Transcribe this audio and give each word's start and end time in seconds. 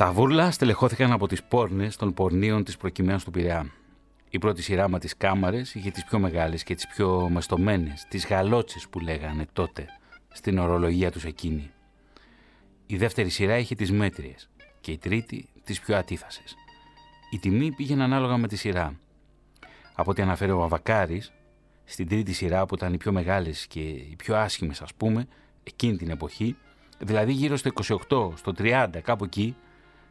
Τα 0.00 0.12
βούρλα 0.12 0.50
στελεχώθηκαν 0.50 1.12
από 1.12 1.26
τις 1.26 1.42
πόρνες 1.42 1.96
των 1.96 2.14
πορνίων 2.14 2.64
της 2.64 2.76
προκειμένου 2.76 3.18
του 3.24 3.30
Πειραιά. 3.30 3.70
Η 4.30 4.38
πρώτη 4.38 4.62
σειρά 4.62 4.88
με 4.88 4.98
τις 4.98 5.16
κάμαρες 5.16 5.74
είχε 5.74 5.90
τις 5.90 6.04
πιο 6.04 6.18
μεγάλες 6.18 6.62
και 6.62 6.74
τις 6.74 6.86
πιο 6.86 7.28
μεστομένες, 7.28 8.06
τις 8.08 8.26
γαλότσες 8.26 8.88
που 8.88 9.00
λέγανε 9.00 9.46
τότε 9.52 9.86
στην 10.32 10.58
ορολογία 10.58 11.10
τους 11.10 11.24
εκείνη. 11.24 11.70
Η 12.86 12.96
δεύτερη 12.96 13.28
σειρά 13.28 13.58
είχε 13.58 13.74
τις 13.74 13.92
μέτριες 13.92 14.50
και 14.80 14.92
η 14.92 14.98
τρίτη 14.98 15.48
τις 15.64 15.80
πιο 15.80 15.96
ατίθασες. 15.96 16.54
Η 17.30 17.38
τιμή 17.38 17.72
πήγαινε 17.72 18.02
ανάλογα 18.02 18.36
με 18.36 18.48
τη 18.48 18.56
σειρά. 18.56 18.98
Από 19.94 20.10
ό,τι 20.10 20.22
αναφέρει 20.22 20.50
ο 20.50 20.58
Βαβακάρης, 20.58 21.32
στην 21.84 22.08
τρίτη 22.08 22.32
σειρά 22.32 22.66
που 22.66 22.74
ήταν 22.74 22.92
οι 22.92 22.96
πιο 22.96 23.12
μεγάλες 23.12 23.66
και 23.66 23.80
οι 23.80 24.14
πιο 24.18 24.36
άσχημες 24.36 24.80
ας 24.82 24.94
πούμε, 24.94 25.26
εκείνη 25.62 25.96
την 25.96 26.10
εποχή, 26.10 26.56
δηλαδή 26.98 27.32
γύρω 27.32 27.56
στο 27.56 27.70
28, 28.08 28.32
στο 28.36 28.52
30, 28.58 29.00
κάπου 29.02 29.24
εκεί, 29.24 29.56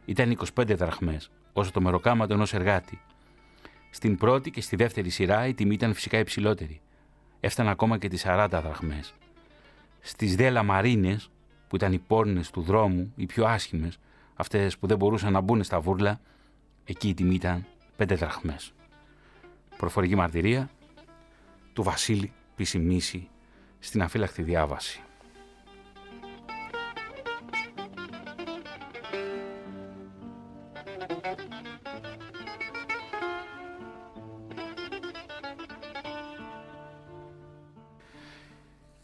ήταν 0.04 0.38
25 0.54 0.76
δραχμές, 0.76 1.30
όσο 1.52 1.70
το 1.70 1.80
μεροκάματο 1.80 2.34
ενός 2.34 2.54
εργάτη. 2.54 3.00
Στην 3.90 4.16
πρώτη 4.16 4.50
και 4.50 4.60
στη 4.60 4.76
δεύτερη 4.76 5.10
σειρά 5.10 5.46
η 5.46 5.54
τιμή 5.54 5.74
ήταν 5.74 5.94
φυσικά 5.94 6.18
υψηλότερη. 6.18 6.80
Έφτανε 7.40 7.70
ακόμα 7.70 7.98
και 7.98 8.08
τις 8.08 8.24
40 8.26 8.48
δραχμές. 8.50 9.14
Στις 10.00 10.36
δε 10.36 10.50
λαμαρίνες, 10.50 11.30
που 11.68 11.76
ήταν 11.76 11.92
οι 11.92 11.98
πόρνες 11.98 12.50
του 12.50 12.60
δρόμου, 12.60 13.12
οι 13.16 13.26
πιο 13.26 13.46
άσχημες, 13.46 13.98
αυτές 14.34 14.78
που 14.78 14.86
δεν 14.86 14.96
μπορούσαν 14.96 15.32
να 15.32 15.40
μπουν 15.40 15.62
στα 15.62 15.80
βούρλα, 15.80 16.20
εκεί 16.84 17.08
η 17.08 17.14
τιμή 17.14 17.34
ήταν 17.34 17.66
5 17.96 18.16
δραχμές. 18.16 18.72
Προφορική 19.76 20.14
μαρτυρία 20.14 20.70
του 21.72 21.82
Βασίλη 21.82 22.32
Πισιμίση 22.56 23.28
στην 23.78 24.02
αφύλακτη 24.02 24.42
διάβαση. 24.42 25.02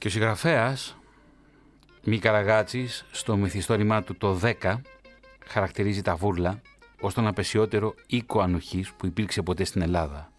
Και 0.06 0.12
ο 0.12 0.14
συγγραφέας 0.14 0.96
Μη 2.04 2.18
Καραγάτσης 2.18 3.04
στο 3.10 3.36
μυθιστόρημά 3.36 4.02
του 4.02 4.16
το 4.16 4.40
10 4.42 4.80
χαρακτηρίζει 5.46 6.02
τα 6.02 6.14
βούρλα 6.16 6.60
ως 7.00 7.14
τον 7.14 7.26
απεσιότερο 7.26 7.94
οίκο 8.06 8.40
ανοχής 8.40 8.92
που 8.92 9.06
υπήρξε 9.06 9.42
ποτέ 9.42 9.64
στην 9.64 9.82
Ελλάδα. 9.82 10.32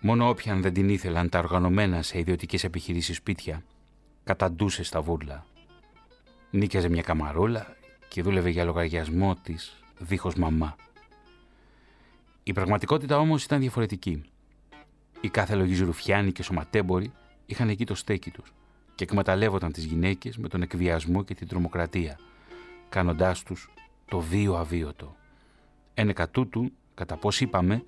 Μόνο 0.00 0.28
όποιαν 0.28 0.62
δεν 0.62 0.72
την 0.72 0.88
ήθελαν 0.88 1.28
τα 1.28 1.38
οργανωμένα 1.38 2.02
σε 2.02 2.18
ιδιωτικές 2.18 2.64
επιχειρήσεις 2.64 3.16
σπίτια, 3.16 3.62
καταντούσε 4.24 4.82
στα 4.82 5.00
βούρλα. 5.00 5.46
Νίκιαζε 6.50 6.88
μια 6.88 7.02
καμαρούλα 7.02 7.76
και 8.08 8.22
δούλευε 8.22 8.50
για 8.50 8.64
λογαριασμό 8.64 9.36
της, 9.42 9.76
δίχως 9.98 10.34
μαμά. 10.34 10.76
Η 12.42 12.52
πραγματικότητα 12.52 13.18
όμως 13.18 13.44
ήταν 13.44 13.60
διαφορετική. 13.60 14.22
Οι 15.20 15.28
κάθε 15.28 15.54
λογής 15.54 15.80
ρουφιάνοι 15.80 16.32
και 16.32 16.42
σωματέμποροι 16.42 17.12
είχαν 17.50 17.68
εκεί 17.68 17.84
το 17.84 17.94
στέκι 17.94 18.30
τους 18.30 18.52
και 18.94 19.04
εκμεταλλεύονταν 19.04 19.72
τις 19.72 19.84
γυναίκες 19.84 20.36
με 20.36 20.48
τον 20.48 20.62
εκβιασμό 20.62 21.22
και 21.22 21.34
την 21.34 21.48
τρομοκρατία, 21.48 22.18
κάνοντάς 22.88 23.42
τους 23.42 23.70
το 24.08 24.20
βίο 24.20 24.54
αβίωτο. 24.54 25.16
Εν 25.94 26.12
τούτου, 26.30 26.72
κατά 26.94 27.16
πώς 27.16 27.40
είπαμε, 27.40 27.84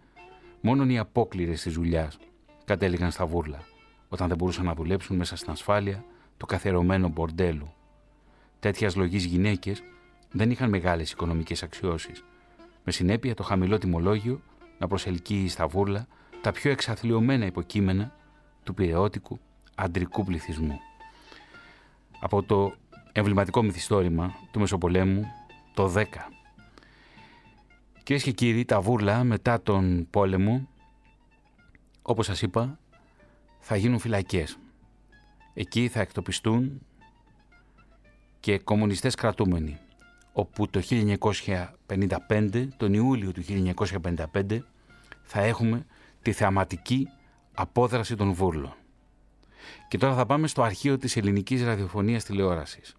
μόνον 0.61 0.91
οι 0.91 0.99
απόκληρες 0.99 1.63
της 1.63 1.73
δουλειάς 1.73 2.19
κατέληγαν 2.65 3.11
στα 3.11 3.27
βούρλα, 3.27 3.65
όταν 4.09 4.29
δεν 4.29 4.37
μπορούσαν 4.37 4.65
να 4.65 4.75
δουλέψουν 4.75 5.17
μέσα 5.17 5.37
στην 5.37 5.51
ασφάλεια 5.51 6.05
του 6.37 6.47
καθερωμένου 6.47 7.09
μπορντέλου. 7.09 7.73
Τέτοιας 8.61 8.97
λογής 8.97 9.25
γυναίκες 9.25 9.83
δεν 10.31 10.51
είχαν 10.51 10.69
μεγάλες 10.69 11.11
οικονομικές 11.11 11.63
αξιώσεις, 11.63 12.25
με 12.85 12.93
συνέπεια 12.93 13.35
το 13.35 13.43
χαμηλό 13.43 13.79
τιμολόγιο 13.79 14.41
να 14.79 14.87
προσελκύει 14.87 15.49
στα 15.49 15.67
βούρλα 15.67 16.07
τα 16.41 16.53
πιο 16.53 16.71
εξαθλειωμένα 16.71 17.47
υποκείμενα 17.47 18.15
του 18.63 18.75
πυρεώτικου 18.75 19.41
αντρικού 19.75 20.25
πληθυσμού. 20.25 20.79
Από 22.21 22.43
το 22.43 22.75
εμβληματικό 23.13 23.63
μυθιστόρημα 23.63 24.35
του 24.51 24.61
Μεσοπολέμου, 24.61 25.27
το 25.75 25.93
10. 25.97 26.05
Κυρίες 28.03 28.25
και 28.25 28.31
κύριοι, 28.33 28.65
τα 28.65 28.81
βούρλα 28.81 29.25
μετά 29.25 29.63
τον 29.63 30.07
πόλεμο, 30.11 30.69
όπως 32.03 32.27
σας 32.27 32.43
είπα, 32.43 32.79
θα 33.59 33.77
γίνουν 33.77 33.99
φυλακές. 33.99 34.59
Εκεί 35.55 35.89
θα 35.89 36.01
εκτοπιστούν 36.01 36.81
και 38.41 38.59
κομμουνιστές 38.59 39.15
κρατούμενοι, 39.15 39.79
όπου 40.33 40.69
το 40.69 40.81
1955, 40.81 42.69
τον 42.77 42.95
Ιούλιο 42.95 43.33
του 43.33 43.43
1955, 43.43 44.65
θα 45.23 45.41
έχουμε 45.41 45.87
τη 46.23 46.33
θεαματική 46.33 47.09
απόδραση 47.55 48.17
των 48.17 48.33
βούρλων. 48.33 48.75
Και 49.89 49.99
τώρα 49.99 50.15
θα 50.15 50.27
πάμε 50.27 50.47
στο 50.47 50.63
αρχείο 50.63 50.99
της 50.99 51.17
ελληνικής 51.17 51.65
ραδιοφωνίας 51.65 52.25
τηλεόρασης 52.25 52.97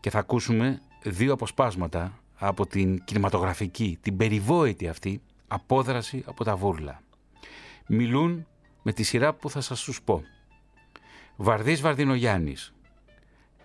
και 0.00 0.10
θα 0.10 0.18
ακούσουμε 0.18 0.80
δύο 1.02 1.32
αποσπάσματα 1.32 2.18
από 2.34 2.66
την 2.66 3.04
κινηματογραφική, 3.04 3.98
την 4.00 4.16
περιβόητη 4.16 4.88
αυτή 4.88 5.20
απόδραση 5.48 6.22
από 6.26 6.44
τα 6.44 6.56
βούρλα. 6.56 7.02
Μιλούν 7.86 8.46
με 8.82 8.92
τη 8.92 9.02
σειρά 9.02 9.34
που 9.34 9.50
θα 9.50 9.60
σας 9.60 9.82
τους 9.82 10.02
πω. 10.02 10.22
Βαρδής 11.36 11.80
Βαρδινογιάννης, 11.80 12.74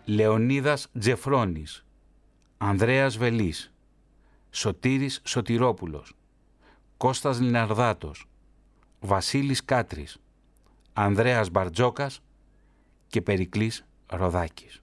Λεωνίδας 0.06 0.88
Τζεφρόνης, 1.00 1.86
Ανδρέας 2.58 3.18
Βελής, 3.18 3.74
Σωτήρης 4.50 5.22
Σωτηρόπουλος, 5.24 6.14
Κώστας 6.98 7.40
Λιναρδάτος, 7.40 8.26
Βασίλης 9.00 9.66
Κάτρης, 9.66 10.18
Ανδρέας 11.02 11.50
Μπαρτζόκας 11.50 12.22
και 13.08 13.22
Περικλής 13.22 13.86
Ροδάκης. 14.08 14.82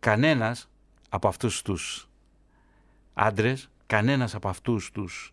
Κανένας 0.00 0.68
από 1.08 1.28
αυτούς 1.28 1.62
τους 1.62 2.08
άντρες, 3.14 3.70
κανένας 3.86 4.34
από 4.34 4.48
αυτούς 4.48 4.90
τους 4.90 5.32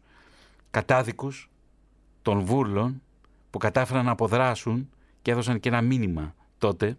κατάδικους 0.71 1.49
των 2.21 2.39
βούρλων 2.39 3.01
που 3.49 3.57
κατάφεραν 3.57 4.05
να 4.05 4.11
αποδράσουν 4.11 4.89
και 5.21 5.31
έδωσαν 5.31 5.59
και 5.59 5.69
ένα 5.69 5.81
μήνυμα 5.81 6.35
τότε, 6.57 6.97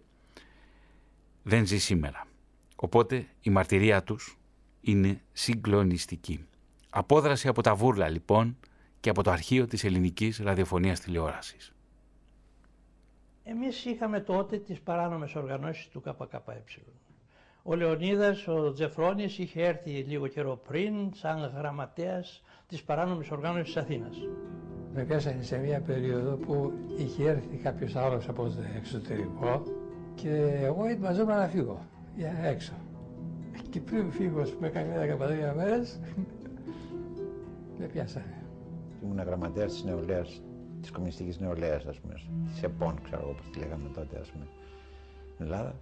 δεν 1.43 1.65
ζει 1.65 1.77
σήμερα. 1.77 2.27
Οπότε 2.75 3.27
η 3.41 3.49
μαρτυρία 3.49 4.03
τους 4.03 4.37
είναι 4.81 5.21
συγκλονιστική. 5.31 6.45
Απόδραση 6.89 7.47
από 7.47 7.61
τα 7.61 7.75
βούρλα 7.75 8.09
λοιπόν 8.09 8.57
και 8.99 9.09
από 9.09 9.23
το 9.23 9.31
αρχείο 9.31 9.67
της 9.67 9.83
ελληνικής 9.83 10.37
ραδιοφωνίας 10.37 10.99
τηλεόρασης. 10.99 11.72
Εμείς 13.43 13.85
είχαμε 13.85 14.19
τότε 14.19 14.57
τις 14.57 14.81
παράνομες 14.81 15.35
οργανώσεις 15.35 15.87
του 15.87 16.01
ΚΚΕ. 16.01 16.81
Ο 17.63 17.75
Λεωνίδας, 17.75 18.47
ο 18.47 18.71
Τζεφρόνης 18.71 19.37
είχε 19.37 19.61
έρθει 19.61 19.89
λίγο 19.89 20.27
καιρό 20.27 20.61
πριν 20.67 21.13
σαν 21.13 21.51
γραμματέας 21.57 22.43
της 22.67 22.83
παράνομης 22.83 23.31
οργάνωσης 23.31 23.73
της 23.73 23.83
Αθήνας. 23.83 24.17
Με 24.93 25.03
πιάσανε 25.03 25.43
σε 25.43 25.57
μια 25.57 25.81
περίοδο 25.81 26.35
που 26.35 26.71
είχε 26.97 27.29
έρθει 27.29 27.57
κάποιος 27.57 27.95
άλλος 27.95 28.27
από 28.29 28.43
το 28.43 28.51
εξωτερικό 28.75 29.63
και 30.15 30.59
εγώ 30.61 30.85
ετοιμαζόμουν 30.85 31.35
να 31.35 31.47
φύγω 31.47 31.79
για 32.15 32.37
έξω. 32.43 32.73
Και 33.69 33.79
πριν 33.79 34.11
φύγω, 34.11 34.41
ας 34.41 34.51
πούμε, 34.51 34.69
καμιά 34.69 34.99
13 34.99 35.55
μέρες, 35.55 35.99
με 37.79 37.85
πιάσανε. 37.85 38.43
Ήμουν 39.03 39.21
γραμματέας 39.21 39.71
της 39.71 39.83
νεολαίας 39.83 40.41
της 40.83 40.91
κομμουνιστικής 40.91 41.39
νεολαίας, 41.39 41.85
ας 41.85 41.99
πούμε, 41.99 42.13
της 42.51 42.63
ΕΠΟΝ, 42.63 43.01
ξέρω 43.03 43.21
εγώ 43.21 43.31
πώς 43.31 43.49
τη 43.51 43.59
λέγαμε 43.59 43.89
τότε, 43.93 44.19
ας 44.19 44.29
πούμε, 44.29 44.47
στην 45.33 45.45
Ελλάδα. 45.45 45.75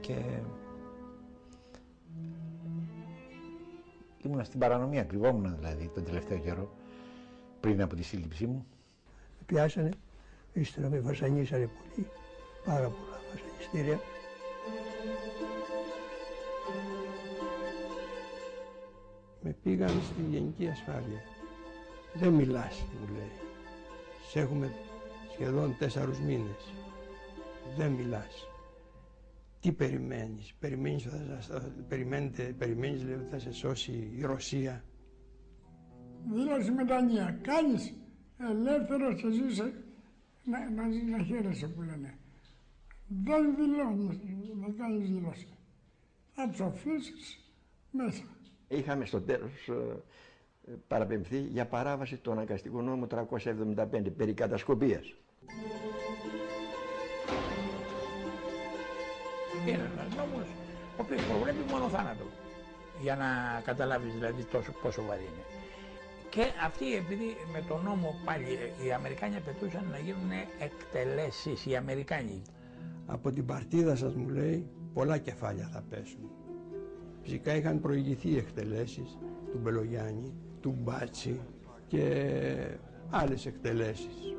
Και 0.00 0.14
ήμουνα 4.22 4.44
στην 4.44 4.60
παρανομία, 4.60 5.04
κρυβόμουν 5.04 5.56
δηλαδή 5.56 5.90
τον 5.94 6.04
τελευταίο 6.04 6.38
καιρό, 6.38 6.72
πριν 7.60 7.82
από 7.82 7.94
τη 7.94 8.02
σύλληψή 8.02 8.46
μου. 8.46 8.66
Με 9.38 9.44
πιάσανε, 9.46 9.90
ύστερα 10.52 10.88
με 10.88 11.00
βασανίσανε 11.00 11.68
πολύ, 11.94 12.06
πάρα 12.64 12.88
πολλά 12.88 13.20
βασανιστήρια. 13.32 14.00
Με 19.40 19.56
πήγαν 19.62 19.88
στη 19.88 20.22
Γενική 20.30 20.68
Ασφάλεια. 20.68 21.22
Δεν 22.14 22.32
μιλάς, 22.32 22.84
μου 23.00 23.14
λέει. 23.14 23.51
Σε 24.30 24.40
έχουμε 24.40 24.72
σχεδόν 25.32 25.76
τέσσερους 25.78 26.20
μήνες. 26.20 26.74
Δεν 27.76 27.92
μιλάς. 27.92 28.46
Τι 29.60 29.72
περιμένεις; 29.72 30.54
Περιμένεις, 30.58 31.08
θα, 31.40 31.72
περιμένετε, 31.88 32.42
περιμένεις 32.58 33.04
λέει, 33.04 33.14
ότι 33.14 33.28
θα 33.30 33.38
σε 33.38 33.52
σώσει 33.52 34.12
η 34.16 34.22
Ρωσία. 34.22 34.84
Δήλωση 36.32 36.70
μετανία. 36.70 37.38
Κάνεις 37.42 37.94
ελεύθερο 38.50 39.14
και 39.14 39.30
ζεις 39.30 39.58
να, 40.44 40.70
να, 40.70 40.90
ζεις, 40.90 41.02
να 41.02 41.22
χαίρεσαι 41.22 41.66
που 41.66 41.82
λένε. 41.82 42.18
Δεν 43.08 43.56
δηλώνεις, 43.56 44.18
δεν 44.60 44.76
κάνεις 44.76 45.10
δήλωση. 45.10 45.48
Θα 46.32 46.48
τους 46.48 46.60
αφήσεις 46.60 47.52
μέσα. 47.90 48.24
Είχαμε 48.68 49.04
στο 49.04 49.20
τέλος 49.20 49.68
ε, 49.68 50.02
παραπεμφθεί 50.88 51.38
για 51.38 51.66
παράβαση 51.66 52.16
του 52.16 52.30
αναγκαστικού 52.32 52.82
νόμου 52.82 53.06
375 53.06 54.12
περί 54.16 54.32
κατασκοπίας. 54.32 55.14
Είναι 59.66 59.90
ένας 59.96 60.14
νόμος 60.16 60.46
ο 60.98 61.02
οποίος 61.02 61.22
προβλέπει 61.22 61.70
μόνο 61.70 61.88
θάνατο. 61.88 62.24
Για 63.02 63.16
να 63.16 63.60
καταλάβεις 63.64 64.12
δηλαδή 64.12 64.44
τόσο, 64.44 64.72
πόσο 64.82 65.02
βαρύ 65.02 65.22
είναι. 65.22 65.44
Και 66.30 66.44
αυτοί 66.64 66.94
επειδή 66.94 67.36
με 67.52 67.62
τον 67.68 67.84
νόμο 67.84 68.14
πάλι 68.24 68.44
οι 68.84 68.92
Αμερικάνοι 68.92 69.36
απαιτούσαν 69.36 69.84
να 69.90 69.98
γίνουν 69.98 70.30
εκτελέσεις 70.58 71.66
οι 71.66 71.76
Αμερικάνοι. 71.76 72.42
Από 73.06 73.32
την 73.32 73.46
παρτίδα 73.46 73.96
σας 73.96 74.14
μου 74.14 74.28
λέει 74.28 74.66
πολλά 74.94 75.18
κεφάλια 75.18 75.68
θα 75.72 75.82
πέσουν. 75.90 76.30
Φυσικά 77.22 77.54
είχαν 77.56 77.80
προηγηθεί 77.80 78.28
οι 78.28 78.36
εκτελέσεις 78.36 79.18
του 79.52 79.58
Μπελογιάννη, 79.62 80.34
του 80.62 80.74
Μπάτσι 80.82 81.40
και 81.86 82.76
άλλες 83.10 83.46
εκτελέσεις. 83.46 84.34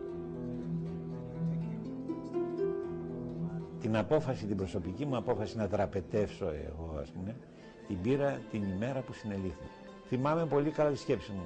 Την 3.79 3.97
απόφαση, 3.97 4.45
την 4.45 4.57
προσωπική 4.57 5.05
μου 5.05 5.17
απόφαση 5.17 5.57
να 5.57 5.67
τραπετεύσω 5.67 6.45
εγώ, 6.45 6.97
ας 7.01 7.11
πούμε, 7.11 7.35
την 7.87 8.01
πήρα 8.01 8.41
την 8.51 8.63
ημέρα 8.63 9.01
που 9.01 9.13
συνελήφθη. 9.13 9.67
Θυμάμαι 10.07 10.45
πολύ 10.45 10.69
καλά 10.69 10.89
τη 10.89 10.97
σκέψη 10.97 11.31
μου. 11.31 11.45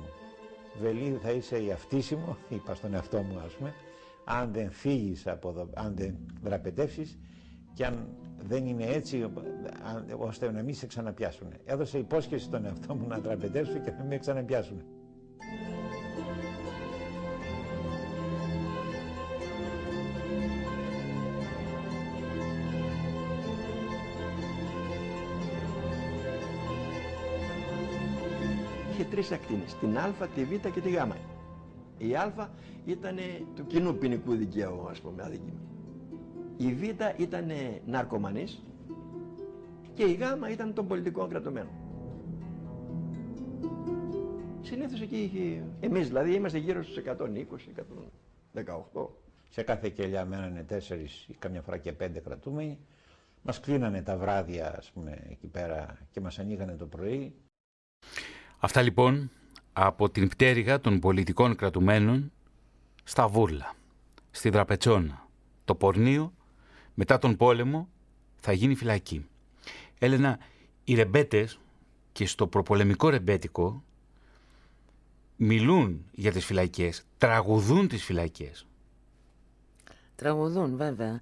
Βελή 0.82 1.20
θα 1.22 1.32
είσαι 1.32 1.64
η 1.64 1.72
αυτίσιμο, 1.72 2.38
είπα 2.56 2.74
στον 2.76 2.94
εαυτό 2.94 3.22
μου 3.22 3.40
ας 3.46 3.54
πούμε, 3.54 3.74
αν 4.26 4.52
δεν 4.52 4.72
φύγεις 4.72 5.28
από 5.28 5.50
εδώ, 5.50 5.70
αν 5.74 5.96
δεν 5.96 6.16
δραπετεύσεις 6.44 7.18
και 7.74 7.86
αν 7.86 8.08
δεν 8.44 8.66
είναι 8.66 8.86
έτσι 8.86 9.30
ώστε 10.18 10.52
να 10.52 10.62
μην 10.62 10.76
σε 10.76 10.88
ξαναπιάσουν. 10.88 11.48
Έδωσε 11.66 11.98
υπόσχεση 11.98 12.44
στον 12.46 12.66
εαυτό 12.66 12.96
μου 12.96 13.08
να 13.08 13.18
δραπετεύσω 13.20 13.78
και 13.78 13.92
να 13.98 14.04
μην 14.04 14.20
ξαναπιάσουν. 14.20 14.82
Είχε 28.92 29.04
τρεις 29.04 29.32
ακτίνες, 29.32 29.76
την 29.76 29.98
Α, 29.98 30.14
τη 30.36 30.44
Β 30.44 30.52
και 30.74 30.82
τη 30.82 30.90
Γ. 30.90 30.96
Η 31.98 32.16
Α 32.16 32.50
ήταν 32.86 33.18
του 33.56 33.66
κοινού 33.66 33.96
ποινικού 33.96 34.36
δικαίου, 34.36 34.88
ας 34.90 35.00
πούμε, 35.00 35.24
αδίκημα. 35.24 35.60
Η 36.58 36.74
Β 36.74 36.82
ήταν 37.20 37.52
ναρκωμανής 37.86 38.64
και 39.94 40.04
η 40.04 40.14
Γ 40.14 40.52
ήταν 40.52 40.74
των 40.74 40.88
πολιτικών 40.88 41.30
κρατωμένων. 41.30 41.72
Συνήθως 44.62 45.02
εκεί 45.02 45.18
είχε... 45.18 45.64
Εμείς 45.80 46.08
δηλαδή 46.08 46.34
είμαστε 46.34 46.58
γύρω 46.58 46.84
στους 46.84 46.98
120, 47.06 47.18
118. 48.94 49.08
Σε 49.50 49.62
κάθε 49.64 49.90
κελιά 49.90 50.26
μένανε 50.26 50.64
τέσσερις 50.64 51.26
ή 51.28 51.34
καμιά 51.40 51.62
φορά 51.62 51.78
και 51.78 51.92
πέντε 51.94 52.20
κρατούμενοι. 52.20 52.78
Μας 53.42 53.60
κλείνανε 53.60 54.02
τα 54.02 54.18
βράδια, 54.18 54.78
ας 54.78 54.92
πούμε, 54.92 55.28
εκεί 55.30 55.48
πέρα 55.48 55.98
και 56.12 56.20
μας 56.20 56.40
ανοίγανε 56.40 56.76
το 56.76 56.86
πρωί. 56.86 57.36
Αυτά 58.60 58.82
λοιπόν 58.82 59.32
από 59.74 60.10
την 60.10 60.28
πτέρυγα 60.28 60.80
των 60.80 61.00
πολιτικών 61.00 61.56
κρατουμένων 61.56 62.32
στα 63.04 63.28
Βούρλα, 63.28 63.74
στη 64.32 64.50
Δραπετσόνα, 64.50 65.28
το 65.66 65.76
πορνείο, 65.76 66.34
μετά 67.00 67.18
τον 67.18 67.36
πόλεμο 67.36 67.88
θα 68.40 68.52
γίνει 68.52 68.76
φυλακή. 68.76 69.26
Έλενα, 70.00 70.40
οι 70.84 70.96
ρεμπέτες 70.96 71.60
και 72.12 72.26
στο 72.26 72.48
προπολεμικό 72.48 73.10
ρεμπέτικο 73.10 73.84
μιλούν 75.36 76.06
για 76.12 76.32
τις 76.32 76.46
φυλακές, 76.46 77.04
τραγουδούν 77.18 77.88
τις 77.88 78.04
φυλακές. 78.04 78.68
Τραγουδούν 80.16 80.78
βέβαια. 80.78 81.20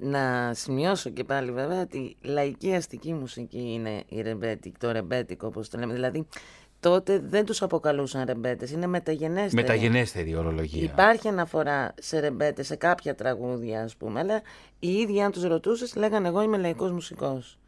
Να 0.00 0.54
σημειώσω 0.54 1.10
και 1.10 1.24
πάλι 1.24 1.52
βέβαια 1.52 1.80
ότι 1.80 1.98
η 1.98 2.16
λαϊκή 2.22 2.74
αστική 2.74 3.12
μουσική 3.12 3.72
είναι 3.72 4.04
η 4.08 4.20
ρεμπέτικ, 4.20 4.78
το 4.78 4.90
ρεμπέτικο 4.90 5.46
όπως 5.46 5.68
το 5.68 5.78
λέμε. 5.78 5.92
Δηλαδή 5.92 6.26
τότε 6.84 7.22
δεν 7.26 7.44
τους 7.44 7.62
αποκαλούσαν 7.62 8.24
ρεμπέτες, 8.24 8.70
είναι 8.70 8.86
μεταγενέστερη. 8.86 9.54
Μεταγενέστερη 9.54 10.36
ορολογία. 10.36 10.82
Υπάρχει 10.82 11.28
αναφορά 11.28 11.94
σε 12.00 12.20
ρεμπέτες, 12.20 12.66
σε 12.66 12.76
κάποια 12.76 13.14
τραγούδια 13.14 13.82
ας 13.82 13.96
πούμε, 13.96 14.20
αλλά 14.20 14.42
οι 14.78 14.92
ίδιοι 14.92 15.22
αν 15.22 15.32
τους 15.32 15.42
ρωτούσες 15.42 15.94
λέγανε 15.96 16.28
εγώ 16.28 16.42
είμαι 16.42 16.56
λαϊκός 16.56 16.90
μουσικός, 16.90 17.58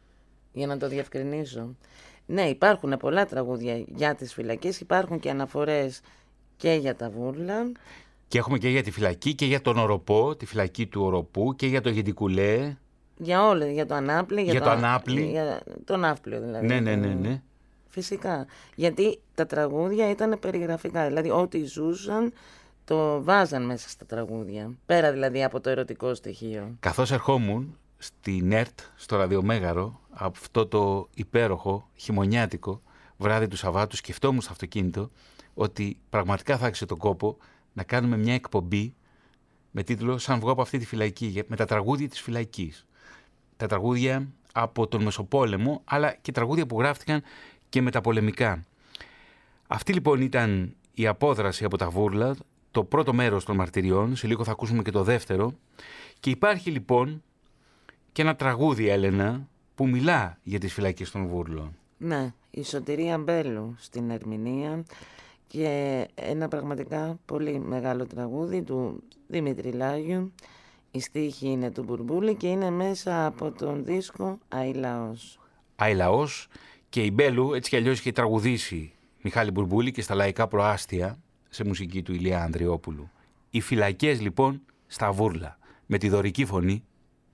για 0.51 0.67
να 0.67 0.77
το 0.77 0.87
διευκρινίσω. 0.87 1.75
Ναι, 2.25 2.41
υπάρχουν 2.41 2.97
πολλά 2.99 3.25
τραγούδια 3.25 3.83
για 3.95 4.15
τις 4.15 4.33
φυλακές, 4.33 4.79
υπάρχουν 4.79 5.19
και 5.19 5.29
αναφορές 5.29 6.01
και 6.57 6.71
για 6.71 6.95
τα 6.95 7.09
βούρλα. 7.09 7.71
Και 8.27 8.37
έχουμε 8.37 8.57
και 8.57 8.69
για 8.69 8.83
τη 8.83 8.91
φυλακή 8.91 9.35
και 9.35 9.45
για 9.45 9.61
τον 9.61 9.77
Οροπό, 9.77 10.35
τη 10.35 10.45
φυλακή 10.45 10.87
του 10.87 11.01
Οροπού 11.01 11.55
και 11.55 11.67
για 11.67 11.81
το 11.81 11.89
Γεντικουλέ. 11.89 12.75
Για 13.17 13.47
όλα, 13.47 13.65
για 13.65 13.85
το 13.85 13.93
Ανάπλη. 13.95 14.41
Για, 14.41 14.61
το, 14.61 14.69
Ανάπλη. 14.69 15.21
Για 15.21 15.61
τον 15.85 15.99
Ναύπλιο 15.99 16.41
δηλαδή. 16.41 16.67
Ναι, 16.67 16.79
ναι, 16.79 16.95
ναι, 16.95 17.13
ναι. 17.13 17.41
Φυσικά. 17.97 18.45
Γιατί 18.75 19.19
τα 19.33 19.45
τραγούδια 19.45 20.09
ήταν 20.09 20.39
περιγραφικά. 20.39 21.07
Δηλαδή, 21.07 21.29
ό,τι 21.29 21.65
ζούσαν 21.65 22.33
το 22.85 23.23
βάζαν 23.23 23.65
μέσα 23.65 23.89
στα 23.89 24.05
τραγούδια. 24.05 24.71
Πέρα 24.85 25.11
δηλαδή 25.11 25.43
από 25.43 25.59
το 25.59 25.69
ερωτικό 25.69 26.13
στοιχείο. 26.13 26.75
Καθώς 26.79 27.11
ερχόμουν 27.11 27.77
στη 27.97 28.31
ΝΕΡΤ, 28.31 28.79
στο 28.95 29.17
ραδιομέγαρο, 29.17 29.99
από 30.09 30.37
αυτό 30.41 30.67
το 30.67 31.07
υπέροχο, 31.13 31.89
χειμωνιάτικο 31.95 32.81
βράδυ 33.17 33.47
του 33.47 33.55
Σαββάτου, 33.55 33.95
σκεφτόμουν 33.95 34.41
στο 34.41 34.51
αυτοκίνητο 34.51 35.09
ότι 35.53 35.97
πραγματικά 36.09 36.57
θα 36.57 36.65
άξιζε 36.65 36.85
τον 36.85 36.97
κόπο 36.97 37.37
να 37.73 37.83
κάνουμε 37.83 38.17
μια 38.17 38.33
εκπομπή 38.33 38.95
με 39.71 39.83
τίτλο 39.83 40.17
«Σαν 40.17 40.39
βγω 40.39 40.51
από 40.51 40.61
αυτή 40.61 40.77
τη 40.77 40.85
φυλακή», 40.85 41.43
με 41.47 41.55
τα 41.55 41.65
τραγούδια 41.65 42.09
της 42.09 42.21
φυλακής. 42.21 42.85
Τα 43.57 43.67
τραγούδια 43.67 44.27
από 44.53 44.87
τον 44.87 45.03
Μεσοπόλεμο, 45.03 45.81
αλλά 45.85 46.15
και 46.21 46.31
τραγούδια 46.31 46.65
που 46.65 46.79
γράφτηκαν 46.79 47.21
και 47.69 47.81
μεταπολεμικά. 47.81 48.63
Αυτή 49.67 49.93
λοιπόν 49.93 50.21
ήταν 50.21 50.75
η 50.93 51.07
απόδραση 51.07 51.63
από 51.63 51.77
τα 51.77 51.89
βούρλα, 51.89 52.35
το 52.71 52.83
πρώτο 52.83 53.13
μέρος 53.13 53.45
των 53.45 53.55
μαρτυριών, 53.55 54.15
σε 54.15 54.27
λίγο 54.27 54.43
θα 54.43 54.51
ακούσουμε 54.51 54.81
και 54.81 54.91
το 54.91 55.03
δεύτερο. 55.03 55.53
Και 56.19 56.29
υπάρχει 56.29 56.69
λοιπόν 56.69 57.23
και 58.11 58.21
ένα 58.21 58.35
τραγούδι, 58.35 58.87
Έλενα, 58.87 59.47
που 59.75 59.87
μιλά 59.87 60.37
για 60.43 60.59
τις 60.59 60.73
φυλακές 60.73 61.11
των 61.11 61.27
βούρλων. 61.27 61.75
Ναι, 61.97 62.33
η 62.51 62.63
Σωτηρία 62.63 63.17
Μπέλου 63.17 63.75
στην 63.77 64.09
Ερμηνεία 64.09 64.83
και 65.47 66.07
ένα 66.15 66.47
πραγματικά 66.47 67.19
πολύ 67.25 67.59
μεγάλο 67.59 68.05
τραγούδι 68.05 68.61
του 68.61 69.03
Δημήτρη 69.27 69.71
Λάγιου. 69.71 70.31
Η 70.91 70.99
στίχη 70.99 71.47
είναι 71.47 71.71
του 71.71 71.83
Μπουρμπούλη 71.83 72.35
και 72.35 72.47
είναι 72.47 72.69
μέσα 72.69 73.25
από 73.25 73.51
τον 73.51 73.85
δίσκο 73.85 74.37
Αϊλαός. 74.47 75.39
Αϊλαός 75.75 76.47
και 76.89 77.03
η 77.03 77.11
Μπέλου 77.13 77.53
έτσι 77.53 77.69
κι 77.69 77.75
αλλιώς 77.75 77.99
είχε 77.99 78.11
τραγουδήσει 78.11 78.91
Μιχάλη 79.21 79.51
Μπουρμπούλη 79.51 79.91
και 79.91 80.01
στα 80.01 80.15
λαϊκά 80.15 80.47
προάστια 80.47 81.19
σε 81.49 81.63
μουσική 81.63 82.01
του 82.01 82.13
Ηλία 82.13 82.43
Ανδριόπουλου. 82.43 83.09
Οι 83.49 83.61
φυλακές 83.61 84.21
λοιπόν 84.21 84.61
στα 84.87 85.11
βούρλα 85.11 85.57
με 85.85 85.97
τη 85.97 86.09
δωρική 86.09 86.45
φωνή 86.45 86.83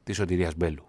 της 0.03 0.15
Σωτηρίας 0.15 0.55
Μπέλου. 0.55 0.87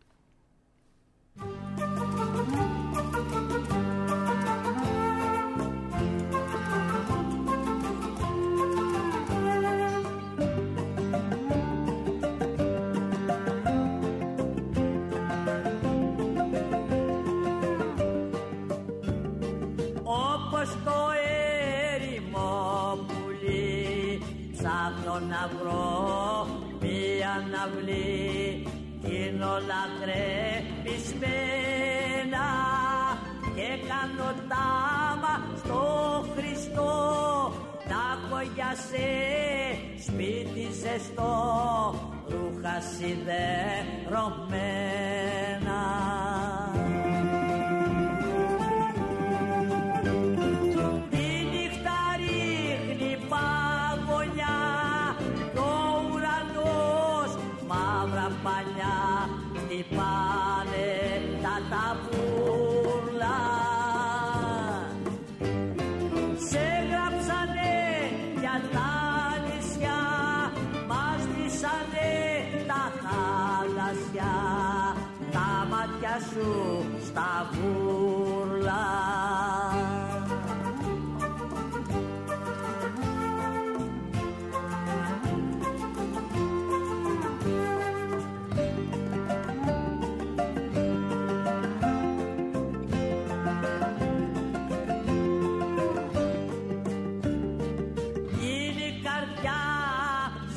Ρούχα 43.04 43.12
σιδερωμένα. 43.12 43.43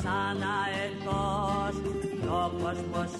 Σαν 0.08 0.40
αετός 0.58 1.76
κι 2.20 2.26
ο 2.26 2.52
κόσμος 2.62 3.12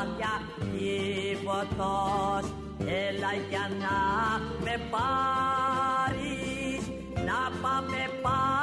άδεια 0.00 0.34
τίποτος. 0.72 2.44
Έλα 2.78 3.32
για 3.50 3.66
να 3.82 3.96
με 4.64 4.74
πάρεις 4.90 6.82
να 7.14 7.38
πάμε 7.62 8.00
παραπλιακά 8.22 8.57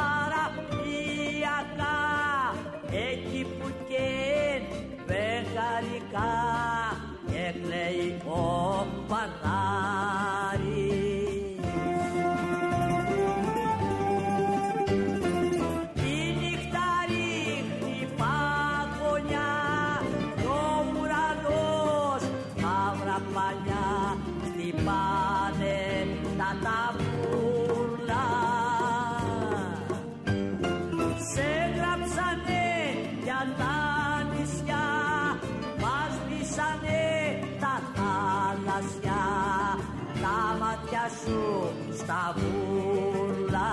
στα 42.06 42.36
βούρλα. 42.38 43.68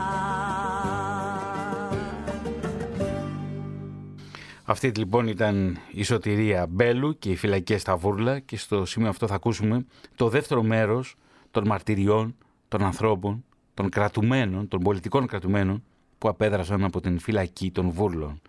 Αυτή 4.64 4.88
λοιπόν 4.88 5.26
ήταν 5.26 5.78
η 5.90 6.02
σωτηρία 6.02 6.66
Μπέλου 6.66 7.18
και 7.18 7.30
οι 7.30 7.36
φυλακές 7.36 7.80
στα 7.80 7.96
Βούρλα 7.96 8.38
και 8.38 8.56
στο 8.56 8.84
σημείο 8.84 9.08
αυτό 9.08 9.26
θα 9.26 9.34
ακούσουμε 9.34 9.86
το 10.16 10.28
δεύτερο 10.28 10.62
μέρος 10.62 11.14
των 11.50 11.66
μαρτυριών 11.66 12.36
των 12.68 12.82
ανθρώπων, 12.82 13.44
των 13.74 13.88
κρατουμένων, 13.88 14.68
των 14.68 14.80
πολιτικών 14.80 15.26
κρατουμένων 15.26 15.82
που 16.18 16.28
απέδρασαν 16.28 16.84
από 16.84 17.00
την 17.00 17.18
φυλακή 17.18 17.70
των 17.70 17.90
Βούρλων. 17.90 18.40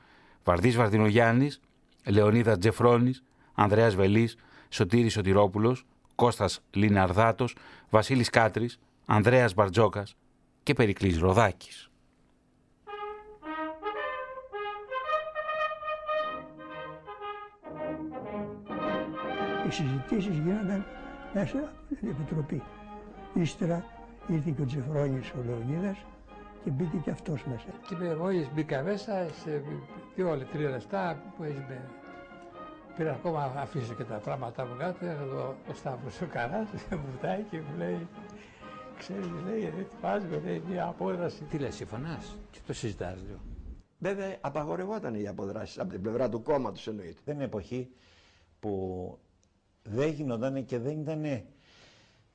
Βαρδής 0.44 0.76
Βαρδινογιάννης, 0.76 1.60
Λεωνίδα 2.06 2.58
Τζεφρόνης, 2.58 3.24
Ανδρέας 3.54 3.96
Βελής, 3.96 4.36
Σωτήρης 4.70 5.14
Σωτηρόπουλος, 5.14 5.86
Κώστας 6.16 6.62
Λιναρδάτος, 6.72 7.56
Βασίλης 7.90 8.30
Κάτρης, 8.30 8.80
Ανδρέας 9.06 9.54
Μπαρτζόκας 9.54 10.16
και 10.64 10.74
Περικλής 10.74 11.20
Ροδάκης. 11.20 11.90
Οι 19.68 19.72
συζητήσεις 19.72 20.38
γίνονταν 20.38 20.86
μέσα 21.34 21.58
από 21.58 21.96
την 22.00 22.10
Επιτροπή. 22.10 22.62
Ύστερα 23.34 23.86
ήρθε 24.28 24.52
και 24.56 24.62
ο 24.62 24.66
Τζεφρόνης 24.66 25.30
ο 25.30 25.44
Λεωνίδας 25.46 25.98
και 26.64 26.70
μπήκε 26.70 26.98
και 26.98 27.10
αυτός 27.12 27.44
μέσα. 27.46 27.66
Και 27.88 27.96
με- 28.00 28.16
μόλις 28.16 28.50
μπήκα 28.54 28.82
μέσα 28.82 29.28
σε 29.44 29.64
δύο 30.16 30.38
τρία 30.52 30.70
λεπτά 30.70 31.22
που 31.38 31.44
με... 31.44 31.82
Πήρα 32.98 33.12
ακόμα 33.12 33.54
αφήσω 33.58 33.94
και 33.94 34.04
τα 34.04 34.16
πράγματα 34.16 34.66
μου 34.66 34.76
κάτω, 34.78 35.06
εδώ 35.06 35.56
ο 35.70 35.74
Σταύρος 35.74 36.22
ο 36.22 36.26
Καράς 36.32 36.68
με 36.90 36.96
βουτάει 37.12 37.42
και 37.52 37.58
μου 37.58 37.78
λέει 37.78 38.08
Ξέρεις, 39.04 39.28
λέει, 39.46 39.66
ετοιμάζουμε 39.80 40.42
λέει, 40.46 40.62
μια 40.70 40.88
απόδραση. 40.88 41.44
Τι 41.44 41.58
λες, 41.58 41.76
συμφωνάς; 41.76 42.36
Και 42.52 42.60
το 42.68 42.74
συζητάς 42.74 43.18
λίγο. 43.28 43.40
Βέβαια, 44.00 44.38
απαγορευόταν 44.42 45.16
οι 45.16 45.28
αποδράσεις 45.28 45.80
από 45.80 45.90
την 45.90 46.02
πλευρά 46.02 46.30
του 46.30 46.42
κόμματος 46.42 46.88
εννοείται. 46.88 47.20
Ήταν 47.24 47.42
εποχή 47.42 47.90
που 48.60 49.18
δεν 49.84 50.10
γινόταν 50.10 50.66
και 50.66 50.78
δεν 50.80 51.00
ήταν 51.00 51.44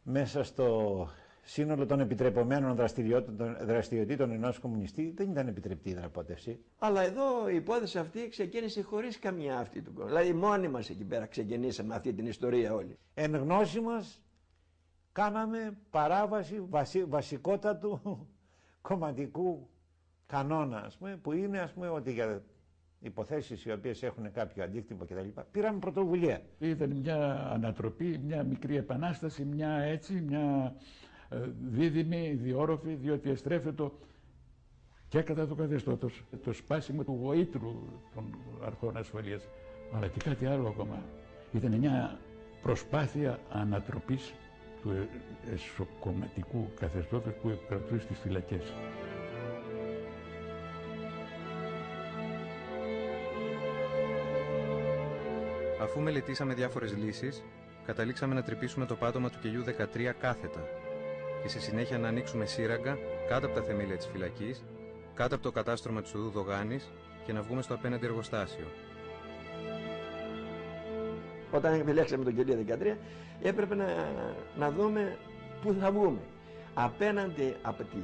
μέσα 0.03 0.45
στο 0.45 1.09
σύνολο 1.43 1.87
των 1.87 2.01
επιτρεπωμένων 2.01 2.75
δραστηριότητων, 2.77 3.57
δραστηριοτήτων 3.61 4.31
ενός 4.31 4.59
κομμουνιστή 4.59 5.13
δεν 5.17 5.31
ήταν 5.31 5.49
επιτρεπτή 5.49 5.91
η 5.91 5.95
δραπότευση. 5.95 6.59
Αλλά 6.79 7.03
εδώ 7.03 7.49
η 7.49 7.55
υπόθεση 7.55 7.99
αυτή 7.99 8.29
ξεκίνησε 8.29 8.83
χωρίς 8.83 9.19
καμία 9.19 9.59
αυτή 9.59 9.83
του 9.83 9.93
κόμματος. 9.93 10.19
Δηλαδή, 10.19 10.39
μόνοι 10.39 10.69
μας 10.69 10.91
εκεί 10.91 11.05
πέρα 11.05 11.27
ξεκινήσαμε 11.27 11.95
αυτή 11.95 12.13
την 12.13 12.27
ιστορία 12.27 12.75
όλοι. 12.75 12.99
Εν 13.15 13.37
γνώση 13.37 13.81
μας 13.81 14.23
κάναμε 15.19 15.77
παράβαση 15.91 16.61
βασι, 16.69 17.05
βασικότατου 17.05 18.01
κομματικού 18.89 19.69
κανόνα, 20.27 20.85
ας 20.85 20.97
πούμε, 20.97 21.17
που 21.23 21.33
είναι 21.33 21.59
ας 21.59 21.73
πούμε, 21.73 21.89
ότι 21.89 22.13
για 22.13 22.43
υποθέσεις 23.01 23.65
οι 23.65 23.73
οποίες 23.73 24.03
έχουν 24.03 24.33
κάποιο 24.33 24.65
αντίκτυπο 24.65 25.05
κτλ. 25.05 25.41
Πήραμε 25.51 25.79
πρωτοβουλία. 25.79 26.41
Ήταν 26.59 26.91
μια 26.91 27.49
ανατροπή, 27.53 28.21
μια 28.25 28.43
μικρή 28.43 28.77
επανάσταση, 28.77 29.45
μια 29.45 29.71
έτσι, 29.71 30.13
μια 30.27 30.75
ε, 31.29 31.37
δίδυμη, 31.69 32.33
διόροφη, 32.33 32.95
διότι 32.95 33.31
εστρέφεται 33.31 33.91
και 35.09 35.23
κατά 35.23 35.47
του 35.47 35.55
καθεστώτος 35.57 36.25
το 36.45 36.53
σπάσιμο 36.53 37.05
του 37.05 37.19
γοήτρου 37.23 37.83
των 38.15 38.37
αρχών 38.65 38.97
ασφαλείας, 38.97 39.49
αλλά 39.95 40.09
και 40.09 40.21
κάτι 40.25 40.47
άλλο 40.47 40.69
ακόμα. 40.69 41.03
Ήταν 41.53 41.75
μια 41.75 42.19
προσπάθεια 42.63 43.39
ανατροπής 43.51 44.35
του 44.83 44.91
ε- 44.91 45.53
εσωκομματικού 45.55 46.71
καθεστώτος 46.81 47.33
που 47.43 47.49
επικρατούσε 47.49 48.01
στις 48.03 48.19
φυλακές. 48.19 48.73
Αφού 55.83 56.01
μελετήσαμε 56.01 56.55
διάφορες 56.55 56.97
λύσεις, 56.97 57.43
καταλήξαμε 57.87 58.35
να 58.35 58.43
τρυπήσουμε 58.43 58.87
το 58.87 58.95
πάτωμα 58.97 59.31
του 59.31 59.39
κελιού 59.43 59.63
13 59.65 60.13
κάθετα 60.19 60.61
και 61.43 61.49
στη 61.49 61.61
συνέχεια 61.61 61.99
να 61.99 62.09
ανοίξουμε 62.09 62.45
σύραγγα 62.47 62.97
κάτω 63.29 63.47
από 63.47 63.55
τα 63.55 63.63
θεμέλια 63.63 63.97
της 63.97 64.07
φυλακής, 64.07 64.65
κάτω 65.15 65.35
από 65.35 65.45
το 65.45 65.51
κατάστρωμα 65.53 66.03
της 66.03 66.15
οδού 66.15 66.31
Δογάνης 66.31 66.91
και 67.25 67.33
να 67.33 67.43
βγούμε 67.43 67.63
στο 67.63 67.75
απέναντι 67.75 68.07
εργοστάσιο. 68.07 68.67
Όταν 71.53 71.81
επιλέξαμε 71.81 72.25
τον 72.25 72.37
κελί 72.37 72.67
13, 72.69 72.97
έπρεπε 73.43 73.75
να, 73.75 73.87
να 74.59 74.71
δούμε 74.71 75.17
πού 75.63 75.77
θα 75.81 75.91
βγούμε. 75.91 76.19
Απέναντι 76.75 77.57
από 77.63 77.83
τη 77.83 77.97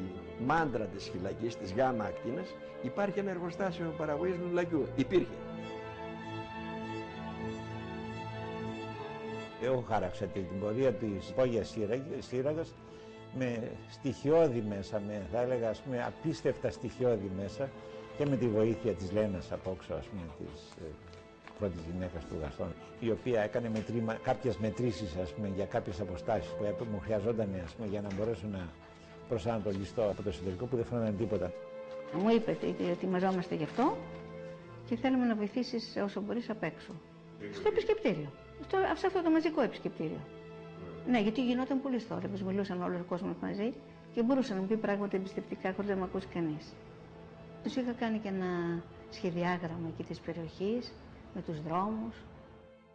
μάντρα 0.47 0.85
της 0.85 1.11
φυλακής, 1.11 1.57
της 1.57 1.73
γάμα 1.73 2.05
ακτίνας, 2.05 2.55
υπάρχει 2.83 3.19
ένα 3.19 3.31
εργοστάσιο 3.31 3.95
παραγωγής 3.97 4.35
λουλακιού. 4.47 4.87
Υπήρχε. 4.97 5.35
Εγώ 9.63 9.85
χάραξα 9.89 10.25
την 10.27 10.45
πορεία 10.61 10.93
της 10.93 11.29
υπόγειας 11.29 11.77
σύραγγας 12.19 12.75
με 13.39 13.71
στοιχειώδη 13.91 14.65
μέσα, 14.69 15.03
με, 15.07 15.27
θα 15.33 15.41
έλεγα 15.41 15.69
ας 15.69 15.81
πούμε, 15.81 16.05
απίστευτα 16.05 16.71
στοιχειώδη 16.71 17.31
μέσα 17.37 17.69
και 18.17 18.27
με 18.27 18.37
τη 18.37 18.49
βοήθεια 18.49 18.93
της 18.93 19.13
Λένας 19.13 19.53
απόξω, 19.53 19.95
ας 19.95 20.07
πούμε, 20.07 20.23
της 20.39 20.75
ε, 21.55 21.59
πρώτης 21.59 21.81
γυναίκας 21.93 22.25
του 22.25 22.37
Γαστόν, 22.43 22.73
η 23.01 23.11
οποία 23.11 23.41
έκανε 23.43 23.69
μετρήμα, 23.69 24.15
κάποιες 24.15 24.57
μετρήσεις, 24.57 25.17
ας 25.17 25.31
πούμε, 25.33 25.49
για 25.57 25.65
κάποιες 25.67 26.01
αποστάσεις 26.01 26.51
που 26.51 26.65
έπρεπε, 26.65 26.91
μου 26.91 27.01
χρειαζόταν, 27.05 27.49
ας 27.65 27.73
πούμε, 27.75 27.89
για 27.89 28.01
να 28.01 28.09
μπορέσω 28.15 28.47
να 28.53 28.69
προσανατολιστώ 29.29 30.03
από 30.03 30.23
το 30.23 30.29
εσωτερικό 30.29 30.65
που 30.67 30.77
δεν 30.77 30.85
φαίνονταν 30.85 31.17
τίποτα. 31.17 31.53
Μου 32.23 32.29
είπε 32.31 32.51
ότι 32.51 32.89
ετοιμαζόμαστε 32.91 33.55
γι' 33.55 33.65
αυτό 33.65 33.97
και 34.89 34.97
θέλουμε 34.97 35.25
να 35.27 35.35
βοηθήσεις 35.35 35.97
όσο 36.05 36.21
μπορείς 36.21 36.51
απ' 36.51 36.63
έξω. 36.63 36.93
Στο 37.53 37.69
επισκεπτήριο. 37.69 38.31
Στο, 38.67 38.77
σε 38.97 39.07
αυτό 39.07 39.23
το 39.23 39.31
μαζικό 39.31 39.61
επισκεπτήριο. 39.61 40.21
Ναι, 41.07 41.21
γιατί 41.21 41.45
γινόταν 41.45 41.83
πολύ 41.83 41.99
θόρυβο. 41.99 42.45
Μιλούσαν 42.47 42.83
όλος 42.83 43.01
ο 43.01 43.05
κόσμος 43.09 43.35
μαζί 43.41 43.73
και 44.15 44.23
μπορούσε 44.23 44.55
να 44.55 44.61
μου 44.61 44.67
πει 44.67 44.77
πράγματα 44.77 45.17
εμπιστευτικά 45.17 45.73
χωρίς 45.73 45.91
να 45.91 45.97
με 45.97 46.03
ακούσει 46.03 46.27
κανείς. 46.27 46.75
Τους 47.63 47.77
είχα 47.77 47.93
κάνει 47.93 48.19
και 48.19 48.29
ένα 48.29 48.83
σχεδιάγραμμα 49.11 49.89
εκεί 49.89 50.03
της 50.03 50.21
περιοχής 50.21 50.93
με 51.35 51.43
τους 51.43 51.63
δρόμους. 51.63 52.17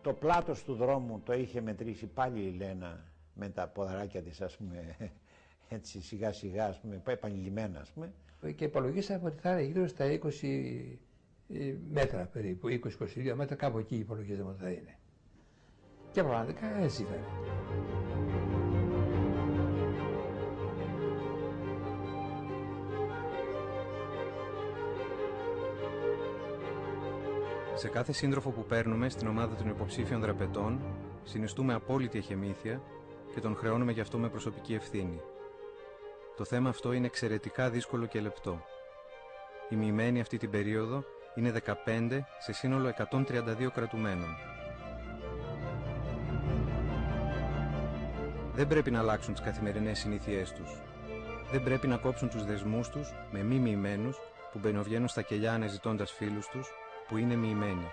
Το 0.02 0.14
πλάτος 0.14 0.64
του 0.64 0.74
δρόμου 0.76 1.22
το 1.26 1.34
είχε 1.34 1.62
μετρήσει 1.62 2.06
πάλι 2.06 2.40
η 2.40 2.52
Λένα 2.58 3.04
με 3.34 3.50
τα 3.50 3.68
ποδαράκια 3.68 4.22
της, 4.22 4.42
ας 4.42 4.58
πούμε, 4.58 4.96
έτσι 5.70 6.02
σιγά 6.02 6.32
σιγά, 6.34 6.66
ας 6.66 6.80
πούμε, 6.80 7.02
επανειλημμένα, 7.08 7.80
ας 7.80 7.90
πούμε. 7.92 8.14
Και 8.56 8.64
υπολογίσαμε 8.66 9.28
ότι 9.28 9.40
θα 9.42 9.52
είναι 9.52 9.62
γύρω 9.72 9.88
στα 9.88 10.06
20 10.06 10.98
ε, 11.54 11.74
μέτρα 11.92 12.26
περίπου, 12.26 12.68
20-22 12.68 13.34
μέτρα, 13.36 13.56
κάπου 13.56 13.78
εκεί 13.78 13.96
υπολογίζαμε 13.96 14.50
ότι 14.50 14.62
θα 14.64 14.70
είναι. 14.70 14.98
Και 16.12 16.24
πραγματικά 16.24 16.78
έτσι 16.78 17.02
ήταν. 17.02 17.20
Σε 27.80 27.88
κάθε 27.88 28.12
σύντροφο 28.12 28.50
που 28.50 28.66
παίρνουμε 28.66 29.10
στην 29.10 29.28
ομάδα 29.28 29.56
των 29.56 29.70
υποψήφιων 29.70 30.22
δραπετών, 30.22 30.80
συνιστούμε 31.24 31.74
απόλυτη 31.74 32.18
εχεμήθεια 32.18 32.82
και 33.34 33.40
τον 33.40 33.56
χρεώνουμε 33.56 33.92
γι' 33.92 34.00
αυτό 34.02 34.18
με 34.18 34.30
προσωπική 34.30 34.74
ευθύνη. 34.74 35.22
Το 36.38 36.44
θέμα 36.46 36.70
αυτό 36.70 36.92
είναι 36.92 37.06
εξαιρετικά 37.06 37.70
δύσκολο 37.70 38.06
και 38.06 38.20
λεπτό. 38.20 38.62
Οι 39.70 39.76
μοιημένοι 39.76 40.20
αυτή 40.20 40.38
την 40.38 40.50
περίοδο 40.50 41.04
είναι 41.36 41.54
15 41.86 42.20
σε 42.40 42.54
σύνολο 42.54 42.94
132 43.12 43.70
κρατουμένων. 43.74 44.36
Δεν 48.54 48.68
πρέπει 48.68 48.92
να 48.92 49.00
αλλάξουν 49.00 49.34
τις 49.34 49.44
καθημερινές 49.44 50.00
συνήθειές 50.00 50.52
τους. 50.52 50.82
Δεν 51.52 51.64
πρέπει 51.64 51.88
να 51.88 51.98
κόψουν 51.98 52.30
τους 52.30 52.46
δεσμούς 52.46 52.90
τους 52.90 53.14
με 53.32 53.44
μη 53.44 53.56
μοιημένους 53.60 54.18
που 54.52 54.60
μπαινοβγαίνουν 54.60 55.08
στα 55.08 55.22
κελιά 55.22 55.54
αναζητώντας 55.54 56.12
φίλους 56.12 56.48
τους 56.48 56.70
που 57.10 57.18
είναι 57.18 57.36
μοιημένοι. 57.36 57.88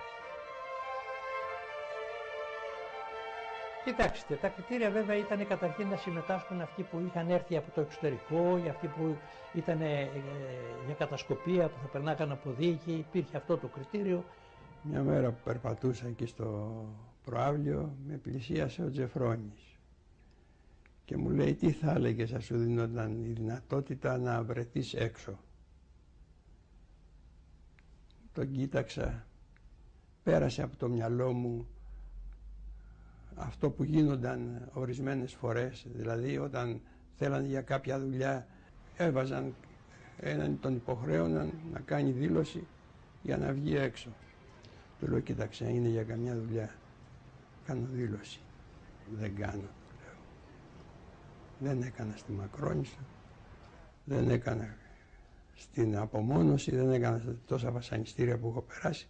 Κοιτάξτε, 3.84 4.34
τα 4.34 4.48
κριτήρια 4.48 4.90
βέβαια 4.90 5.16
ήταν 5.16 5.46
καταρχήν 5.46 5.88
να 5.88 5.96
συμμετάσχουν 5.96 6.60
αυτοί 6.60 6.82
που 6.82 7.02
είχαν 7.06 7.30
έρθει 7.30 7.56
από 7.56 7.70
το 7.74 7.80
εξωτερικό, 7.80 8.56
για 8.62 8.70
αυτοί 8.70 8.86
που 8.86 9.16
ήταν 9.54 9.80
ε, 9.80 10.08
για 10.86 10.94
κατασκοπία, 10.98 11.68
που 11.68 11.78
θα 11.82 11.86
περνάγαν 11.88 12.32
από 12.32 12.50
δίκη, 12.58 12.92
υπήρχε 12.92 13.36
αυτό 13.36 13.56
το 13.56 13.66
κριτήριο. 13.66 14.24
Μια 14.82 15.02
μέρα 15.02 15.30
που 15.30 15.38
περπατούσα 15.44 16.06
εκεί 16.06 16.26
στο 16.26 16.74
προάβλιο, 17.24 17.96
με 18.06 18.16
πλησίασε 18.16 18.82
ο 18.82 18.90
Τζεφρόνης 18.90 19.76
και 21.06 21.16
μου 21.16 21.30
λέει 21.30 21.54
τι 21.54 21.70
θα 21.70 21.90
έλεγες 21.92 22.30
θα 22.30 22.40
σου 22.40 22.56
δίνονταν 22.56 23.24
η 23.24 23.32
δυνατότητα 23.32 24.18
να 24.18 24.42
βρεθείς 24.42 24.94
έξω. 24.94 25.38
Τον 28.36 28.52
κοίταξα, 28.52 29.24
πέρασε 30.22 30.62
από 30.62 30.76
το 30.76 30.88
μυαλό 30.88 31.32
μου 31.32 31.66
αυτό 33.34 33.70
που 33.70 33.84
γίνονταν 33.84 34.68
ορισμένες 34.72 35.34
φορές, 35.34 35.86
δηλαδή 35.94 36.38
όταν 36.38 36.80
θέλαν 37.14 37.44
για 37.44 37.62
κάποια 37.62 38.00
δουλειά 38.00 38.46
έβαζαν 38.96 39.54
έναν 40.20 40.60
τον 40.60 40.74
υποχρέωναν 40.74 41.52
να 41.72 41.80
κάνει 41.80 42.10
δήλωση 42.10 42.66
για 43.22 43.36
να 43.36 43.52
βγει 43.52 43.76
έξω. 43.76 44.10
Του 45.00 45.08
λέω 45.08 45.20
κοίταξε 45.20 45.70
είναι 45.70 45.88
για 45.88 46.04
καμιά 46.04 46.34
δουλειά. 46.34 46.70
Κάνω 47.66 47.86
δήλωση. 47.92 48.40
Δεν 49.18 49.36
κάνω 49.36 49.60
του 49.60 49.94
λέω. 50.00 50.16
Δεν 51.58 51.82
έκανα 51.82 52.16
στη 52.16 52.32
Μακρόνισσα, 52.32 52.98
δεν 54.04 54.30
έκανα 54.30 54.76
στην 55.56 55.96
απομόνωση, 55.96 56.70
δεν 56.76 56.90
έκανα 56.92 57.36
τόσα 57.46 57.70
βασανιστήρια 57.70 58.38
που 58.38 58.48
έχω 58.48 58.60
περάσει. 58.60 59.08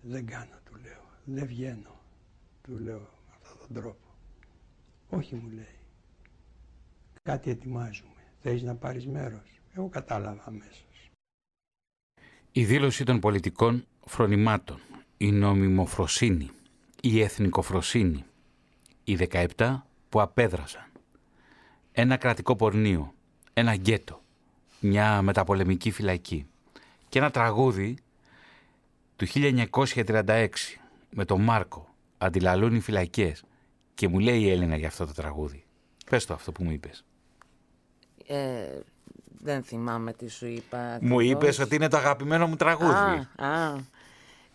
Δεν 0.00 0.26
κάνω 0.26 0.58
του 0.64 0.74
λέω. 0.82 1.02
Δεν 1.24 1.46
βγαίνω 1.46 2.00
του 2.62 2.78
λέω 2.78 2.98
με 3.28 3.34
αυτόν 3.42 3.58
τον 3.58 3.82
τρόπο. 3.82 4.06
Όχι 5.10 5.34
μου 5.34 5.48
λέει. 5.48 5.76
Κάτι 7.22 7.50
ετοιμάζουμε. 7.50 8.10
Θέλεις 8.40 8.62
να 8.62 8.74
πάρεις 8.74 9.06
μέρος; 9.06 9.60
Εγώ 9.76 9.88
κατάλαβα 9.88 10.42
αμέσως. 10.44 11.10
Η 12.52 12.64
δήλωση 12.64 13.04
των 13.04 13.20
πολιτικών 13.20 13.84
φρονημάτων, 14.06 14.80
η 15.16 15.32
νομιμοφροσύνη, 15.32 16.50
η 17.02 17.20
εθνικοφροσύνη, 17.20 18.24
οι 19.04 19.16
17 19.30 19.86
που 20.08 20.20
απέδρασαν, 20.20 20.86
ένα 21.92 22.16
κρατικό 22.16 22.56
πορνείο, 22.56 23.14
ένα 23.52 23.74
γκέτο, 23.74 24.21
μια 24.82 25.22
μεταπολεμική 25.22 25.90
φυλακή 25.90 26.46
και 27.08 27.18
ένα 27.18 27.30
τραγούδι 27.30 27.96
του 29.16 29.26
1936 29.34 30.48
με 31.10 31.24
τον 31.24 31.40
Μάρκο 31.40 31.88
αντιλαλούν 32.18 32.74
οι 32.74 32.80
φυλακές 32.80 33.44
και 33.94 34.08
μου 34.08 34.18
λέει 34.18 34.40
η 34.40 34.50
Έλληνα 34.50 34.76
για 34.76 34.88
αυτό 34.88 35.06
το 35.06 35.12
τραγούδι. 35.12 35.64
Πες 36.10 36.26
το 36.26 36.34
αυτό 36.34 36.52
που 36.52 36.64
μου 36.64 36.70
είπες. 36.70 37.04
Ε, 38.26 38.80
δεν 39.38 39.62
θυμάμαι 39.62 40.12
τι 40.12 40.28
σου 40.28 40.46
είπα. 40.46 40.98
Μου 41.00 41.20
είπες 41.20 41.58
ότι 41.58 41.74
είναι 41.74 41.88
το 41.88 41.96
αγαπημένο 41.96 42.46
μου 42.46 42.56
τραγούδι. 42.56 43.28
Α, 43.36 43.46
α, 43.46 43.80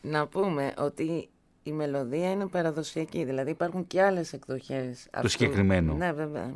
να 0.01 0.27
πούμε 0.27 0.73
ότι 0.77 1.29
η 1.63 1.71
μελωδία 1.71 2.31
είναι 2.31 2.47
παραδοσιακή, 2.47 3.23
δηλαδή 3.23 3.49
υπάρχουν 3.51 3.87
και 3.87 4.01
άλλες 4.01 4.33
εκδοχές. 4.33 5.07
Το 5.21 5.27
συγκεκριμένο. 5.27 5.93
Ναι, 5.93 6.11
βέβαια. 6.11 6.53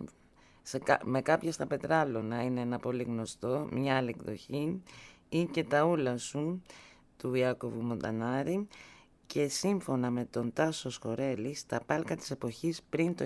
Σε, 0.63 0.81
με 1.03 1.21
κάποια 1.21 1.51
στα 1.51 1.67
πετράλωνα 1.67 2.43
είναι 2.43 2.61
ένα 2.61 2.79
πολύ 2.79 3.03
γνωστό, 3.03 3.67
μια 3.71 3.97
άλλη 3.97 4.09
εκδοχή, 4.09 4.81
ή 5.29 5.45
και 5.45 5.63
τα 5.63 5.83
ούλα 5.83 6.17
σου 6.17 6.61
του 7.17 7.33
Ιάκωβου 7.33 7.81
Μοντανάρη 7.81 8.67
και 9.25 9.47
σύμφωνα 9.47 10.09
με 10.09 10.25
τον 10.25 10.53
Τάσο 10.53 10.89
Σχορέλη 10.89 11.55
στα 11.55 11.81
πάλκα 11.85 12.15
της 12.15 12.31
εποχής 12.31 12.81
πριν 12.89 13.15
το 13.15 13.25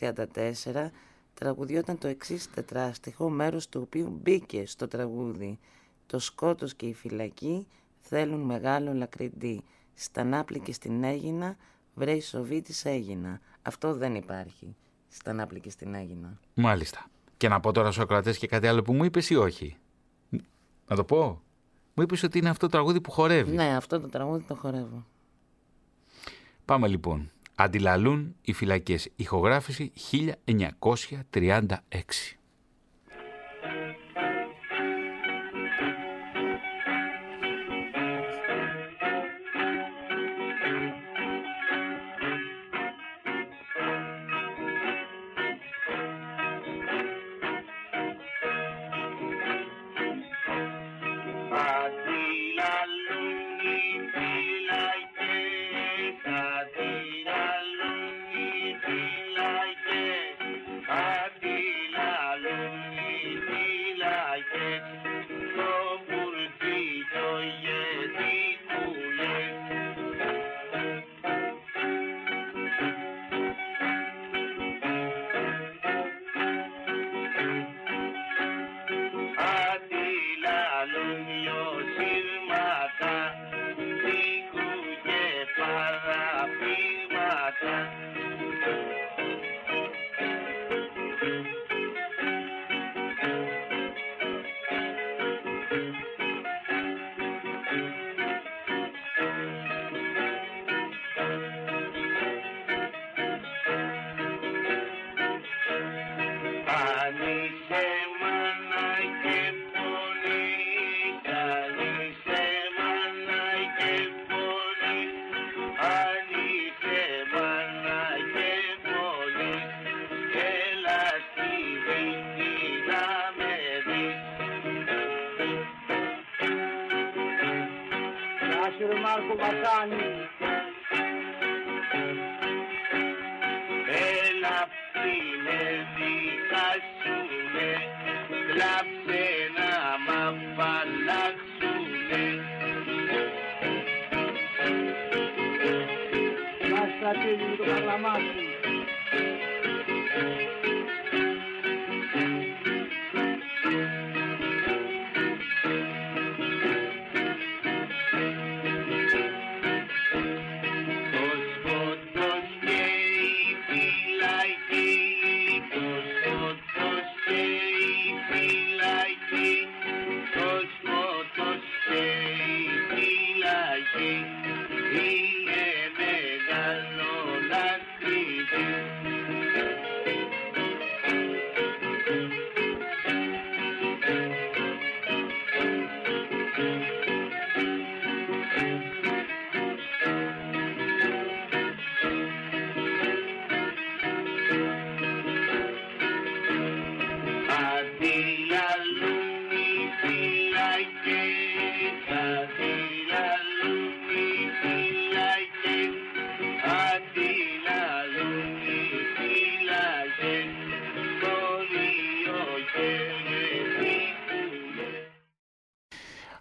1934 0.00 0.88
τραγουδιόταν 1.34 1.98
το 1.98 2.08
εξής 2.08 2.50
τετράστιχο 2.50 3.28
μέρος 3.28 3.68
του 3.68 3.80
οποίου 3.84 4.18
μπήκε 4.20 4.66
στο 4.66 4.88
τραγούδι 4.88 5.58
«Το 6.06 6.18
σκότος 6.18 6.74
και 6.74 6.86
η 6.86 6.94
φυλακή 6.94 7.66
θέλουν 8.00 8.40
μεγάλο 8.40 8.92
λακριντή, 8.92 9.62
στα 9.94 10.24
Νάπλη 10.24 10.60
και 10.60 10.72
στην 10.72 11.04
Έγινα 11.04 11.56
βρέει 11.94 12.20
σοβή 12.20 12.62
της 12.62 12.84
Έγινα». 12.84 13.40
Αυτό 13.62 13.94
δεν 13.94 14.14
υπάρχει 14.14 14.76
στα 15.10 15.32
Νάπλη 15.32 15.60
και 15.60 15.70
στην 15.70 15.94
Έγινα. 15.94 16.38
Μάλιστα. 16.54 17.06
Και 17.36 17.48
να 17.48 17.60
πω 17.60 17.72
τώρα 17.72 17.90
Σοκρατές 17.90 18.38
και 18.38 18.46
κάτι 18.46 18.66
άλλο 18.66 18.82
που 18.82 18.92
μου 18.92 19.04
είπες 19.04 19.30
ή 19.30 19.36
όχι; 19.36 19.76
Να 20.86 20.96
το 20.96 21.04
πω. 21.04 21.42
Μου 21.94 22.02
είπες 22.02 22.22
ότι 22.22 22.38
είναι 22.38 22.48
αυτό 22.48 22.66
το 22.66 22.72
τραγούδι 22.72 23.00
που 23.00 23.10
χορεύεις. 23.10 23.54
Ναι, 23.54 23.76
αυτό 23.76 24.00
το 24.00 24.08
τραγούδι 24.08 24.44
το 24.44 24.54
χορεύω. 24.54 25.06
Πάμε 26.64 26.88
λοιπόν. 26.88 27.30
Αντιλαλούν 27.54 28.36
οι 28.42 28.52
φυλακές. 28.52 29.08
Ηχογράφηση 29.16 29.92
1936. 30.10 31.76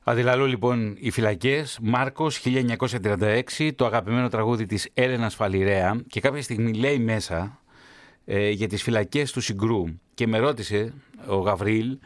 Αντιλαλού 0.09 0.45
λοιπόν 0.45 0.95
οι 0.99 1.11
φυλακές, 1.11 1.79
Μάρκος 1.81 2.41
1936, 2.45 3.71
το 3.75 3.85
αγαπημένο 3.85 4.27
τραγούδι 4.29 4.65
της 4.65 4.89
Έλενας 4.93 5.35
Φαλιρέα. 5.35 6.01
Και 6.07 6.19
κάποια 6.19 6.41
στιγμή 6.41 6.73
λέει 6.73 6.99
μέσα 6.99 7.59
ε, 8.25 8.49
για 8.49 8.67
τις 8.67 8.83
φυλακές 8.83 9.31
του 9.31 9.41
Συγκρού. 9.41 9.83
Και 10.13 10.27
με 10.27 10.37
ρώτησε 10.37 10.93
ο 11.27 11.35
Γαβρίλ 11.35 11.97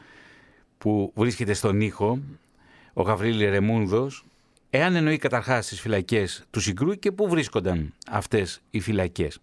που 0.77 1.11
βρίσκεται 1.15 1.53
στον 1.53 1.81
ήχο, 1.81 2.19
ο 2.93 3.01
Γαβρίλ 3.01 3.39
Ρεμούνδος, 3.39 4.25
εάν 4.69 4.95
εννοεί 4.95 5.17
καταρχάς 5.17 5.67
τις 5.67 5.81
φυλακές 5.81 6.43
του 6.49 6.59
Συγκρού 6.59 6.93
και 6.93 7.11
πού 7.11 7.29
βρίσκονταν 7.29 7.93
αυτές 8.09 8.61
οι 8.69 8.79
φυλακές. 8.79 9.39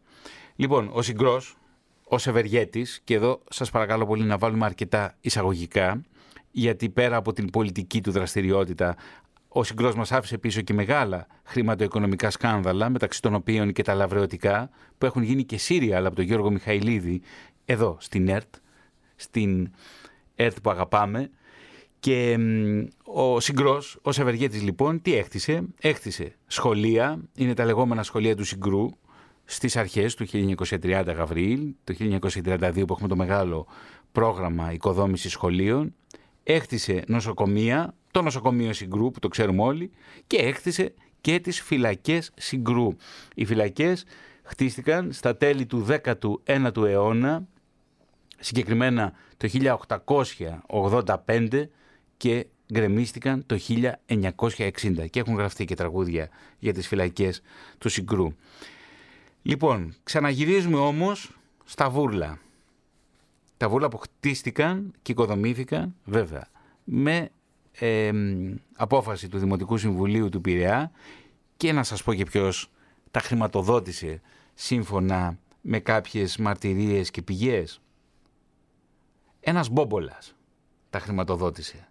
Λοιπόν, 0.57 0.91
ο 0.93 1.03
Συγκρός, 1.03 1.57
ο 2.05 2.19
Σεβεργέτης, 2.19 3.01
και 3.05 3.15
εδώ 3.15 3.41
σας 3.51 3.71
παρακαλώ 3.71 4.07
πολύ 4.07 4.25
να 4.25 4.39
βάλουμε 4.39 4.65
αρκετά 4.65 5.17
εισαγωγικά, 5.21 6.01
γιατί 6.51 6.89
πέρα 6.89 7.17
από 7.17 7.33
την 7.33 7.51
πολιτική 7.51 8.01
του 8.01 8.11
δραστηριότητα, 8.11 8.97
ο 9.49 9.65
Συγκρός 9.65 9.95
μας 9.95 10.13
άφησε 10.13 10.39
πίσω 10.39 10.61
και 10.61 10.73
μεγάλα 10.73 11.27
χρηματοοικονομικά 11.45 12.31
σκάνδαλα, 12.31 12.89
μεταξύ 12.89 13.23
των 13.23 13.35
οποίων 13.35 13.73
και 13.73 13.83
τα 13.83 13.95
λαβρεωτικά, 13.95 14.71
που 14.99 15.07
έχουν 15.07 15.23
γίνει 15.23 15.45
και 15.45 15.59
σύριαλ 15.59 16.07
από 16.07 16.17
τον 16.17 16.25
Γιώργο 16.25 16.51
Μιχαηλίδη, 16.51 17.23
εδώ 17.65 17.97
στην 18.01 18.29
ΕΡΤ, 18.29 18.55
στην 19.17 19.71
ΕΡΤ 20.35 20.61
που 20.63 20.71
αγαπάμε. 20.71 21.31
Και 22.01 22.39
μ, 22.39 22.87
ο 23.03 23.41
Συγκρός, 23.41 23.99
ο 24.03 24.13
Σεβεργέτης 24.13 24.63
λοιπόν, 24.63 25.03
τι 25.03 25.17
έκτισε. 25.17 25.63
Έκτισε 25.81 26.35
σχολεία, 26.47 27.21
είναι 27.35 27.55
τα 27.55 27.65
λεγόμενα 27.65 28.03
σχολεία 28.03 28.37
του 28.37 28.45
Συγκρού, 28.45 28.89
στις 29.45 29.77
αρχές 29.77 30.15
του 30.15 30.27
1930 30.27 31.13
Γαβρίλ, 31.17 31.75
το 31.85 31.95
1932 31.99 32.73
που 32.75 32.93
έχουμε 32.93 33.09
το 33.09 33.17
μεγάλο 33.17 33.67
πρόγραμμα 34.13 34.73
οικοδόμησης 34.73 35.33
σχολείων, 35.33 35.95
έκτισε 36.43 37.05
νοσοκομεία, 37.07 37.95
το 38.11 38.23
νοσοκομείο 38.23 38.73
Συγκρού 38.73 39.11
που 39.11 39.19
το 39.19 39.29
ξέρουμε 39.29 39.63
όλοι 39.63 39.91
και 40.27 40.37
έκτισε 40.37 40.95
και 41.21 41.41
τις 41.41 41.61
φυλακές 41.61 42.31
Συγκρού. 42.37 42.97
Οι 43.35 43.45
φυλακές 43.45 44.05
χτίστηκαν 44.43 45.13
στα 45.13 45.37
τέλη 45.37 45.67
του 45.67 45.87
19ου 45.89 46.85
αιώνα, 46.87 47.47
συγκεκριμένα 48.39 49.13
το 49.37 49.49
1885 50.67 51.65
και 52.17 52.47
γκρεμίστηκαν 52.73 53.47
το 53.47 53.59
1960 53.69 55.11
και 55.11 55.21
έχουν 55.21 55.35
γραφτεί 55.35 55.65
και 55.65 55.75
τραγούδια 55.75 56.29
για 56.59 56.73
τις 56.73 56.87
φυλακές 56.87 57.43
του 57.79 57.89
Συγκρού. 57.89 58.33
Λοιπόν, 59.43 59.95
ξαναγυρίζουμε 60.03 60.79
όμως 60.79 61.37
στα 61.65 61.91
βούρλα. 61.91 62.39
Τα 63.61 63.69
βούρλα 63.69 63.89
που 63.89 63.99
χτίστηκαν 63.99 64.93
και 65.03 65.13
οικοδομήθηκαν, 65.13 65.95
βέβαια, 66.05 66.49
με 66.85 67.31
ε, 67.73 68.11
απόφαση 68.77 69.29
του 69.29 69.39
Δημοτικού 69.39 69.79
Συμβουλίου 69.79 70.29
του 70.29 70.41
Πειραιά 70.41 70.91
και 71.57 71.73
να 71.73 71.83
σας 71.83 72.03
πω 72.03 72.15
και 72.15 72.25
ποιος 72.25 72.71
τα 73.11 73.21
χρηματοδότησε 73.21 74.21
σύμφωνα 74.55 75.39
με 75.61 75.79
κάποιες 75.79 76.37
μαρτυρίες 76.37 77.11
και 77.11 77.23
πηγές. 77.23 77.81
Ένας 79.41 79.69
μπόμπολας 79.69 80.35
τα 80.91 80.99
χρηματοδότησε 80.99 81.89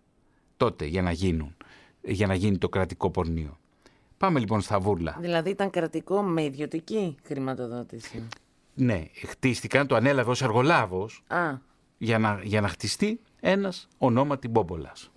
τότε 0.58 0.86
για 0.86 1.02
να 1.02 1.12
γίνουν, 1.12 1.56
για 2.02 2.28
να 2.28 2.34
γίνει 2.34 2.58
το 2.58 2.70
κρατικό 2.70 3.10
πορνείο. 3.10 3.58
Πάμε 4.18 4.40
λοιπόν 4.40 4.62
στα 4.62 4.80
βούρλα. 4.80 5.18
Δηλαδή 5.20 5.50
ήταν 5.50 5.70
κρατικό 5.70 6.22
με 6.22 6.44
ιδιωτική 6.44 7.16
χρηματοδότηση. 7.24 8.28
Ναι, 8.80 9.06
χτίστηκαν, 9.28 9.88
το 9.88 9.96
ανέλαβε 9.96 10.30
ως 10.30 10.42
εργολάβος 10.42 11.24
Α, 11.28 11.58
για 11.98 12.20
να, 12.20 12.42
για 12.44 12.62
να 12.62 12.68
χτιστεί 12.68 13.20
ένας 13.40 13.88
ονόματι 13.98 14.48
μπόμπολας. 14.48 15.12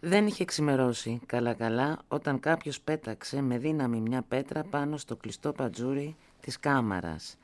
δεν 0.00 0.26
είχε 0.26 0.44
ξημερώσει 0.44 1.20
καλά-καλά 1.26 1.98
όταν 2.08 2.40
κάποιος 2.40 2.80
πέταξε 2.80 3.40
με 3.42 3.58
δύναμη 3.58 4.00
μια 4.00 4.22
πέτρα 4.22 4.62
πάνω 4.64 4.96
στο 4.96 5.16
κλειστό 5.16 5.52
πατζούρι 5.52 6.16
της 6.40 6.60
κάμαρας. 6.60 7.36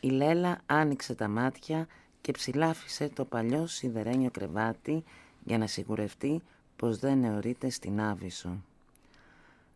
Η 0.00 0.08
Λέλα 0.08 0.60
άνοιξε 0.66 1.14
τα 1.14 1.28
μάτια 1.28 1.86
και 2.20 2.32
ψηλάφισε 2.32 3.08
το 3.08 3.24
παλιό 3.24 3.66
σιδερένιο 3.66 4.30
κρεβάτι 4.30 5.04
για 5.44 5.58
να 5.58 5.66
σιγουρευτεί 5.66 6.42
πως 6.76 6.98
δεν 6.98 7.24
αιωρείται 7.24 7.70
στην 7.70 8.00
Άβυσσο. 8.00 8.62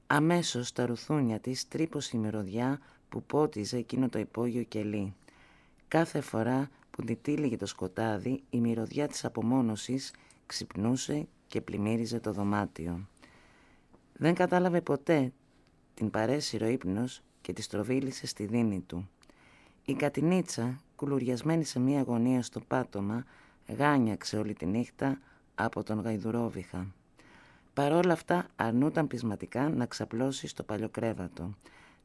Αμέσως 0.07 0.73
τα 0.73 0.87
ρουθούνια 0.87 1.39
της 1.41 1.69
τρύπωσε 1.69 2.17
η 2.17 2.21
μυρωδιά 2.21 2.81
που 3.09 3.23
πότιζε 3.23 3.77
εκείνο 3.77 4.09
το 4.09 4.19
υπόγειο 4.19 4.63
κελί. 4.63 5.15
Κάθε 5.89 6.21
φορά 6.21 6.71
που 6.91 7.05
τη 7.05 7.17
τύλιγε 7.17 7.57
το 7.57 7.67
σκοτάδι, 7.67 8.43
η 8.51 8.61
μυρωδιά 8.61 9.09
της 9.09 9.25
απομόνωσης 9.25 10.13
ξυπνούσε 10.47 11.27
και 11.47 11.61
πλημμύριζε 11.61 12.21
το 12.21 12.33
δωμάτιο. 12.33 13.09
Δεν 14.13 14.35
κατάλαβε 14.35 14.81
ποτέ 14.81 15.33
την 15.95 16.11
παρέσυρο 16.11 16.67
ύπνος 16.67 17.23
και 17.41 17.53
τη 17.53 17.63
στροβίλησε 17.63 18.27
στη 18.27 18.45
δίνη 18.47 18.81
του. 18.81 19.09
Η 19.85 19.95
κατινίτσα, 19.95 20.81
κουλουριασμένη 20.97 21.65
σε 21.65 21.79
μία 21.79 22.03
γωνία 22.03 22.43
στο 22.43 22.61
πάτωμα, 22.61 23.25
γάνιαξε 23.77 24.39
όλη 24.39 24.55
τη 24.55 24.67
νύχτα 24.67 25.19
από 25.55 25.83
τον 25.83 26.01
γαϊδουρόβιχα. 26.01 26.87
Παρόλα 27.75 28.13
αυτά 28.13 28.47
αρνούταν 28.57 29.07
πεισματικά 29.07 29.69
να 29.69 29.87
ξαπλώσει 29.87 30.47
στο 30.47 30.63
παλιοκρέβατο. 30.63 31.55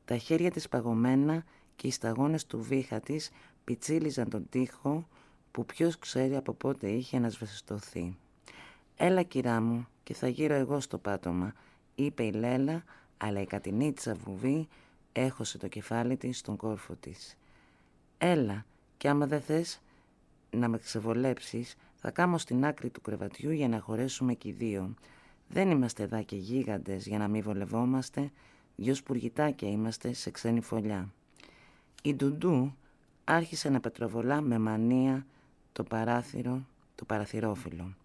Τα 0.06 0.18
χέρια 0.18 0.52
της 0.52 0.70
παγωμένα 0.70 1.44
και 1.76 1.88
οι 1.88 1.92
σταγόνες 1.92 2.46
του 2.46 2.62
βήχα 2.62 3.00
της 3.00 3.30
πιτσίλιζαν 3.64 4.30
τον 4.30 4.50
τοίχο 4.50 5.08
που 5.52 5.66
ποιος 5.66 6.00
ξέρει 6.00 6.36
από 6.36 6.54
πότε 6.54 6.90
είχε 6.90 7.18
ανασβεστοθεί. 7.18 8.18
«Έλα 8.96 9.24
κυρά 9.24 9.62
μου 9.62 9.88
και 10.04 10.14
θα 10.14 10.28
γύρω 10.28 10.54
εγώ 10.54 10.80
στο 10.80 10.98
πάτωμα», 10.98 11.54
είπε 11.96 12.24
η 12.24 12.32
Λέλα, 12.32 12.84
αλλά 13.18 13.42
η 13.42 13.46
κατινίτσα 13.46 14.14
βουβή 14.14 14.68
έχωσε 15.12 15.58
το 15.58 15.68
κεφάλι 15.68 16.18
της 16.18 16.38
στον 16.38 16.56
κόρφο 16.56 16.96
της. 16.96 17.38
«Έλα 18.18 18.66
και 18.98 19.10
άμα 19.10 19.28
δεν 19.28 19.42
θες 19.42 19.82
να 20.50 20.68
με 20.68 20.78
ξεβολέψεις, 20.78 21.76
θα 21.96 22.12
κάμω 22.12 22.38
στην 22.38 22.66
άκρη 22.66 22.90
του 22.90 23.02
κρεβατιού 23.02 23.52
για 23.52 23.68
να 23.68 23.80
χωρέσουμε 23.80 24.34
κι 24.34 24.48
οι 24.48 24.52
δύο. 24.52 24.94
Δεν 25.48 25.72
είμαστε 25.72 26.04
εδώ 26.04 26.24
και 26.24 26.36
γίγαντες 26.36 27.08
για 27.08 27.18
να 27.18 27.28
μην 27.28 27.42
βολευόμαστε, 27.42 28.32
δυο 28.82 28.96
σπουργητάκια 28.96 29.70
είμαστε 29.70 30.14
σε 30.14 30.32
ξένη 30.32 30.62
φωλιά». 30.62 31.14
Η 32.04 32.16
Ντουντού 32.16 32.76
άρχισε 33.24 33.70
να 33.70 33.80
πετροβολά 33.80 34.42
με 34.42 34.60
μανία 34.60 35.26
το 35.72 35.84
παράθυρο, 35.84 36.66
το 36.96 37.06
παραθυρόφυλλο. 37.06 37.96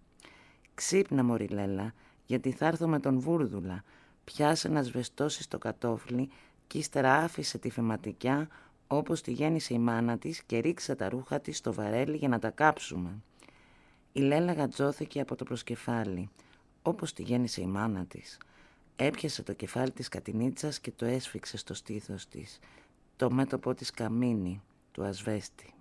«Ξύπνα 0.75 1.25
μωρή 1.25 1.47
Λέλα, 1.47 1.95
γιατί 2.27 2.51
θα 2.51 2.67
έρθω 2.67 2.89
με 2.89 3.01
τον 3.01 3.19
Βούρδουλα». 3.19 3.85
Πιάσε 4.25 4.69
να 4.69 4.83
σβεστώσει 4.83 5.43
στο 5.43 5.59
κατόφλι 5.59 6.29
και 6.67 6.79
ύστερα 6.79 7.15
άφησε 7.15 7.59
τη 7.59 7.71
φεματικιά 7.71 8.49
όπως 8.87 9.21
τη 9.21 9.33
γέννησε 9.33 9.75
η 9.75 9.79
μάνα 9.79 10.19
της 10.19 10.43
και 10.43 10.59
ρίξε 10.59 10.95
τα 10.95 11.09
ρούχα 11.09 11.41
της 11.41 11.57
στο 11.57 11.73
βαρέλι 11.73 12.17
για 12.17 12.29
να 12.29 12.39
τα 12.39 12.51
κάψουμε. 12.51 13.11
Η 14.13 14.21
Λέλα 14.21 14.53
γατζώθηκε 14.53 15.21
από 15.21 15.37
το 15.37 15.45
προσκεφάλι, 15.45 16.29
όπως 16.83 17.13
τη 17.13 17.23
γέννησε 17.23 17.61
η 17.61 17.67
μάνα 17.67 18.05
της. 18.05 18.39
Έπιασε 18.97 19.43
το 19.43 19.53
κεφάλι 19.53 19.91
της 19.91 20.09
κατινίτσας 20.09 20.81
και 20.81 20.91
το 20.91 21.05
έσφιξε 21.05 21.57
στο 21.57 21.75
στήθος 21.75 22.29
της. 22.29 22.59
Το 23.17 23.31
μέτωπο 23.31 23.75
της 23.75 23.91
καμίνη, 23.91 24.63
του 24.93 25.05
ασβέστη. 25.05 25.75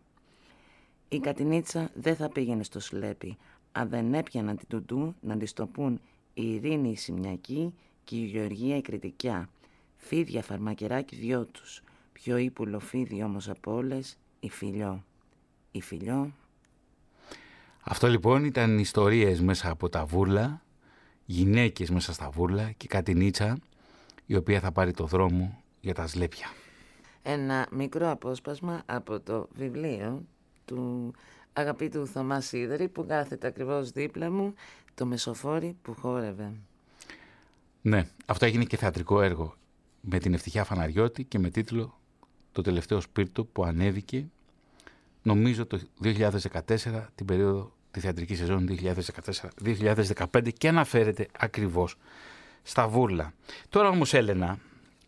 Η 1.10 1.20
κατινίτσα 1.20 1.92
δεν 1.94 2.16
θα 2.16 2.30
πήγαινε 2.30 2.64
στο 2.64 2.80
σλέπι, 2.80 3.38
αν 3.72 3.90
δεν 3.90 4.14
έπιαναν 4.14 4.58
την 4.58 4.68
τουντού 4.68 5.16
να 5.22 5.38
της 5.38 5.54
το 5.54 5.68
πούν 5.68 6.02
η 6.34 6.54
Ειρήνη 6.54 6.90
η 6.90 6.96
Σημνιακή 6.96 7.74
και 8.04 8.16
η 8.16 8.26
Γεωργία 8.26 8.78
η 8.78 8.82
Κριτικιά. 8.82 9.50
Φίδια 9.96 10.44
φαρμακεράκι 10.44 11.16
δυο 11.16 11.46
τους. 11.46 11.82
Πιο 12.14 12.38
ύπουλο 12.38 12.80
φίδι 12.80 13.24
όμως 13.24 13.50
από 13.50 13.74
όλες, 13.74 14.18
η 14.40 14.50
Φιλιό. 14.50 15.04
Η 15.72 15.82
Φιλιό 15.82 16.34
Αυτό 17.82 18.08
λοιπόν 18.08 18.44
ήταν 18.44 18.80
ιστορίες 18.80 19.42
μέσα 19.42 19.70
από 19.70 19.90
τα 19.90 20.06
βούρλα, 20.06 20.65
γυναίκες 21.26 21.90
μέσα 21.90 22.14
στα 22.14 22.30
βούρλα 22.30 22.72
και 22.72 22.88
κατινίτσα 22.88 23.58
η 24.26 24.36
οποία 24.36 24.60
θα 24.60 24.72
πάρει 24.72 24.92
το 24.92 25.06
δρόμο 25.06 25.64
για 25.82 25.94
τα 25.94 26.08
σλέπια. 26.08 26.48
ένα 27.24 27.68
μικρό 27.72 28.10
απόσπασμα 28.10 28.84
από 28.86 29.20
το 29.20 29.48
βιβλίο 29.56 30.26
του 30.66 31.14
αγαπήτου 31.54 32.08
Θωμά 32.08 32.42
Σίδερη 32.42 32.88
που 32.88 33.06
κάθεται 33.06 33.48
ακριβώς 33.48 33.92
δίπλα 33.92 34.32
μου, 34.32 34.54
το 34.96 35.06
μεσοφόρι 35.06 35.78
που 35.82 35.94
χόρευε. 35.94 36.54
Ναι, 37.82 38.08
αυτό 38.26 38.46
έγινε 38.46 38.64
και 38.64 38.78
θεατρικό 38.78 39.22
έργο 39.22 39.56
με 40.02 40.20
την 40.20 40.34
Ευτυχία 40.34 40.64
Φαναριώτη 40.64 41.24
και 41.24 41.40
με 41.40 41.50
τίτλο 41.50 42.00
«Το 42.52 42.62
τελευταίο 42.62 43.02
σπίρτο» 43.02 43.46
που 43.46 43.64
ανέβηκε 43.64 44.28
νομίζω 45.22 45.66
το 45.66 45.82
2014, 46.04 47.08
την 47.16 47.26
περίοδο 47.26 47.75
τη 47.96 48.02
θεατρική 48.02 48.36
σεζόν 48.36 48.70
2014-2015 50.32 50.54
και 50.58 50.68
αναφέρεται 50.68 51.28
ακριβώς 51.40 51.96
στα 52.64 52.88
βούρλα. 52.88 53.34
Τώρα 53.70 53.90
όμως 53.90 54.14
Έλενα, 54.14 54.60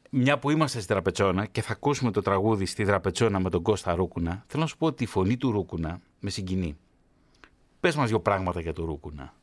μια 0.09 0.39
που 0.39 0.49
είμαστε 0.49 0.79
στη 0.79 0.93
Δραπετσόνα 0.93 1.45
και 1.45 1.61
θα 1.61 1.71
ακούσουμε 1.71 2.11
το 2.11 2.21
τραγούδι 2.21 2.65
στη 2.65 2.83
Δραπετσόνα 2.83 3.39
με 3.39 3.49
τον 3.49 3.61
Κώστα 3.61 3.95
Ρούκουνα, 3.95 4.43
θέλω 4.47 4.61
να 4.61 4.67
σου 4.67 4.77
πω 4.77 4.85
ότι 4.85 5.03
η 5.03 5.07
φωνή 5.07 5.37
του 5.37 5.51
Ρούκουνα 5.51 5.99
με 6.19 6.29
συγκινεί. 6.29 6.77
Πες 7.79 7.95
μας 7.95 8.09
δύο 8.09 8.19
πράγματα 8.19 8.61
για 8.61 8.73
το 8.73 8.85
Ρούκουνα. 8.85 9.33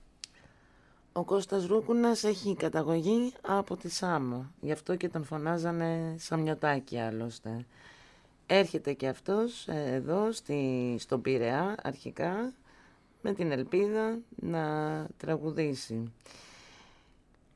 Ο 1.12 1.24
Κώστας 1.24 1.66
Ρούκουνας 1.66 2.24
έχει 2.24 2.54
καταγωγή 2.56 3.32
από 3.40 3.76
τη 3.76 3.90
Σάμο, 3.90 4.50
γι' 4.60 4.72
αυτό 4.72 4.96
και 4.96 5.08
τον 5.08 5.24
φωνάζανε 5.24 6.16
Σαμιωτάκη 6.18 6.98
άλλωστε. 6.98 7.66
Έρχεται 8.46 8.92
και 8.92 9.08
αυτός 9.08 9.68
ε, 9.68 9.94
εδώ 9.94 10.32
στη, 10.32 10.96
στον 10.98 11.20
Πειραιά 11.20 11.74
αρχικά 11.82 12.52
με 13.24 13.32
την 13.32 13.50
ελπίδα 13.52 14.18
να 14.36 14.62
τραγουδήσει. 15.16 16.12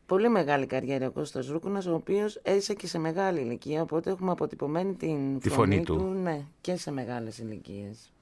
Πολύ 0.07 0.29
μεγάλη 0.29 0.67
καριέρα 0.67 1.07
ο 1.07 1.11
Κώστας 1.11 1.49
Ρούκουνας, 1.49 1.87
ο 1.87 1.95
οποίος 1.95 2.41
έζησε 2.43 2.75
και 2.75 2.87
σε 2.87 2.99
μεγάλη 2.99 3.41
ηλικία, 3.41 3.83
οπότε 3.83 4.11
έχουμε 4.11 4.31
αποτυπωμένη 4.31 4.95
την 4.95 5.39
Τη 5.41 5.49
φωνή 5.49 5.83
του. 5.83 5.97
ναι, 6.23 6.45
και 6.61 6.77
σε 6.77 6.91
μεγάλες 6.91 7.39
ηλικίες. 7.39 8.13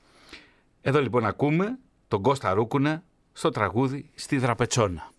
Εδώ 0.82 1.00
λοιπόν 1.00 1.24
ακούμε 1.26 1.78
τον 2.08 2.22
Κώστα 2.22 2.52
Ρούκουνα 2.52 3.02
στο 3.32 3.50
τραγούδι 3.50 4.10
στη 4.14 4.38
Δραπετσόνα. 4.38 5.10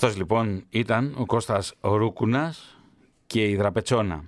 Αυτός 0.00 0.16
λοιπόν 0.16 0.64
ήταν 0.68 1.14
ο 1.18 1.26
Κώστας 1.26 1.74
Ρούκουνας 1.80 2.78
και 3.26 3.48
η 3.48 3.56
Δραπετσόνα. 3.56 4.24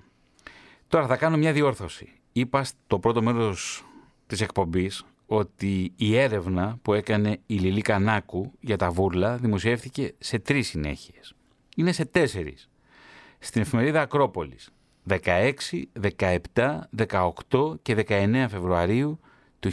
Τώρα 0.87 1.07
θα 1.07 1.17
κάνω 1.17 1.37
μια 1.37 1.53
διόρθωση. 1.53 2.11
Είπα 2.31 2.63
στο 2.63 2.99
πρώτο 2.99 3.21
μέρος 3.21 3.85
της 4.27 4.41
εκπομπής 4.41 5.05
ότι 5.25 5.93
η 5.95 6.17
έρευνα 6.17 6.77
που 6.81 6.93
έκανε 6.93 7.39
η 7.45 7.55
Λιλή 7.55 7.81
Κανάκου 7.81 8.51
για 8.59 8.77
τα 8.77 8.89
βούρλα 8.89 9.37
δημοσιεύτηκε 9.37 10.13
σε 10.19 10.39
τρεις 10.39 10.67
συνέχειες. 10.67 11.33
Είναι 11.75 11.91
σε 11.91 12.05
τέσσερις. 12.05 12.69
Στην 13.39 13.61
εφημερίδα 13.61 14.01
Ακρόπολης 14.01 14.69
16, 15.09 15.51
17, 16.53 16.79
18 17.49 17.81
και 17.81 17.95
19 18.07 18.45
Φεβρουαρίου 18.49 19.19
του 19.59 19.71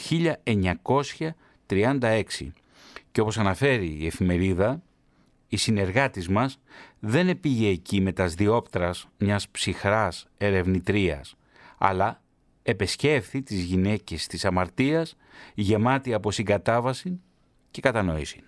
1936. 1.67 2.23
Και 3.13 3.21
όπως 3.21 3.39
αναφέρει 3.39 3.97
η 4.01 4.07
εφημερίδα, 4.07 4.83
η 5.49 5.57
συνεργάτης 5.57 6.29
μας 6.29 6.61
δεν 6.99 7.29
επήγε 7.29 7.69
εκεί 7.69 8.01
με 8.01 8.13
τα 8.13 8.27
διόπτρας 8.27 9.09
μιας 9.19 9.49
ψυχράς 9.49 10.29
ερευνητρίας, 10.39 11.37
αλλά 11.79 12.23
επεσκέφθη 12.63 13.43
τις 13.43 13.63
γυναίκες 13.63 14.27
της 14.27 14.45
αμαρτίας, 14.45 15.17
γεμάτη 15.55 16.15
από 16.15 16.31
συγκατάβαση 16.31 17.21
και 17.71 17.81
κατανόηση. 17.81 18.41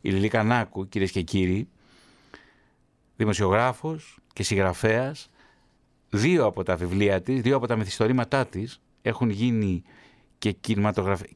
Η 0.00 0.10
Λιλή 0.10 0.28
Κανάκου, 0.28 0.88
κυρίες 0.88 1.10
και 1.10 1.22
κύριοι, 1.22 1.68
δημοσιογράφος 3.16 4.18
και 4.32 4.42
συγγραφέας, 4.42 5.30
δύο 6.10 6.44
από 6.44 6.62
τα 6.62 6.76
βιβλία 6.76 7.22
της, 7.22 7.40
δύο 7.40 7.56
από 7.56 7.66
τα 7.66 7.76
μυθιστορήματά 7.76 8.46
της 8.46 8.80
έχουν 9.02 9.30
γίνει 9.30 9.82
και, 10.38 10.56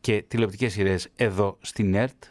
και 0.01 0.25
τηλεοπτικές 0.29 0.73
σειρές 0.73 1.09
εδώ 1.17 1.59
στην 1.61 1.95
ΕΡΤ. 1.95 2.25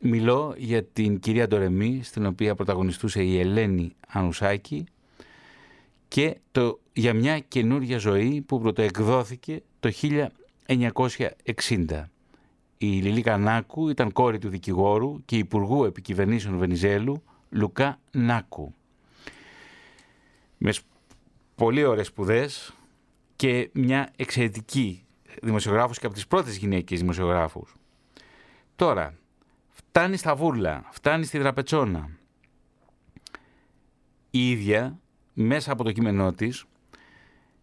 Μιλώ 0.00 0.54
για 0.56 0.84
την 0.84 1.20
κυρία 1.20 1.48
Ντορεμή, 1.48 2.00
στην 2.02 2.26
οποία 2.26 2.54
πρωταγωνιστούσε 2.54 3.22
η 3.22 3.38
Ελένη 3.38 3.92
Ανουσάκη 4.08 4.84
και 6.08 6.36
το, 6.52 6.80
για 6.92 7.14
μια 7.14 7.38
καινούργια 7.38 7.98
ζωή 7.98 8.40
που 8.46 8.60
πρωτοεκδόθηκε 8.60 9.62
το 9.80 9.92
1960. 10.66 12.04
Η 12.78 12.86
Λιλή 12.86 13.22
Κανάκου 13.22 13.88
ήταν 13.88 14.12
κόρη 14.12 14.38
του 14.38 14.48
δικηγόρου 14.48 15.24
και 15.24 15.36
υπουργού 15.36 15.84
επικυβερνήσεων 15.84 16.58
Βενιζέλου 16.58 17.22
Λουκά 17.50 18.00
Νάκου. 18.10 18.74
Με 20.58 20.72
πολύ 21.54 21.84
ωραίες 21.84 22.06
σπουδές 22.06 22.74
και 23.36 23.70
μια 23.72 24.12
εξαιρετική 24.16 25.04
δημοσιογράφος 25.42 25.98
και 25.98 26.06
από 26.06 26.14
τις 26.14 26.26
πρώτες 26.26 26.56
γυναίκες 26.56 27.00
δημοσιογράφους. 27.00 27.74
Τώρα, 28.76 29.17
φτάνει 29.98 30.16
στα 30.16 30.34
βούρλα, 30.34 30.84
φτάνει 30.90 31.24
στη 31.24 31.38
δραπετσόνα. 31.38 32.10
Η 34.30 34.50
ίδια, 34.50 34.98
μέσα 35.32 35.72
από 35.72 35.84
το 35.84 35.92
κείμενό 35.92 36.32
της, 36.32 36.64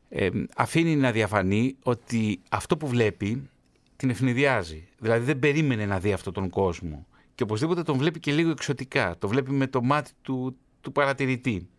ε, 0.09 0.29
αφήνει 0.55 0.95
να 0.95 1.11
διαφανεί 1.11 1.75
ότι 1.83 2.41
αυτό 2.49 2.77
που 2.77 2.87
βλέπει 2.87 3.49
την 3.95 4.09
ευνηδιάζει. 4.09 4.87
Δηλαδή 4.99 5.25
δεν 5.25 5.39
περίμενε 5.39 5.85
να 5.85 5.99
δει 5.99 6.13
αυτόν 6.13 6.33
τον 6.33 6.49
κόσμο. 6.49 7.05
Και 7.35 7.43
οπωσδήποτε 7.43 7.83
τον 7.83 7.97
βλέπει 7.97 8.19
και 8.19 8.31
λίγο 8.31 8.49
εξωτικά. 8.49 9.15
Το 9.17 9.27
βλέπει 9.27 9.51
με 9.51 9.67
το 9.67 9.81
μάτι 9.81 10.11
του, 10.21 10.57
του 10.81 10.91
παρατηρητή. 10.91 11.69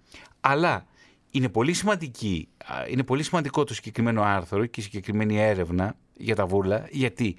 Αλλά 0.40 0.86
είναι 1.30 1.48
πολύ, 1.48 1.72
σημαντική, 1.72 2.48
είναι 2.90 3.02
πολύ 3.02 3.22
σημαντικό 3.22 3.64
το 3.64 3.74
συγκεκριμένο 3.74 4.22
άρθρο 4.22 4.66
και 4.66 4.80
η 4.80 4.82
συγκεκριμένη 4.82 5.38
έρευνα 5.38 5.96
για 6.16 6.34
τα 6.34 6.46
βούρλα, 6.46 6.88
γιατί 6.90 7.36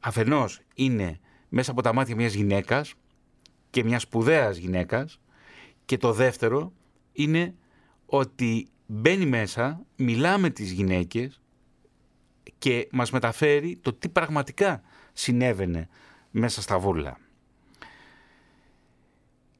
αφενός 0.00 0.60
είναι 0.74 1.20
μέσα 1.48 1.70
από 1.70 1.82
τα 1.82 1.92
μάτια 1.94 2.16
μιας 2.16 2.34
γυναίκας 2.34 2.94
και 3.70 3.84
μιας 3.84 4.02
σπουδαίας 4.02 4.56
γυναίκας 4.56 5.20
και 5.84 5.96
το 5.96 6.12
δεύτερο 6.12 6.72
είναι 7.12 7.54
ότι 8.06 8.68
μπαίνει 8.86 9.26
μέσα, 9.26 9.84
μιλά 9.96 10.38
με 10.38 10.50
τις 10.50 10.70
γυναίκες 10.70 11.40
και 12.58 12.88
μας 12.92 13.10
μεταφέρει 13.10 13.76
το 13.76 13.92
τι 13.92 14.08
πραγματικά 14.08 14.82
συνέβαινε 15.12 15.88
μέσα 16.30 16.62
στα 16.62 16.78
βούρλα. 16.78 17.18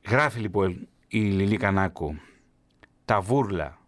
Γράφει 0.08 0.40
λοιπόν 0.40 0.88
η 1.08 1.20
Λιλή 1.20 1.56
Κανάκου 1.56 2.16
τα 3.04 3.20
βούρλα, 3.20 3.78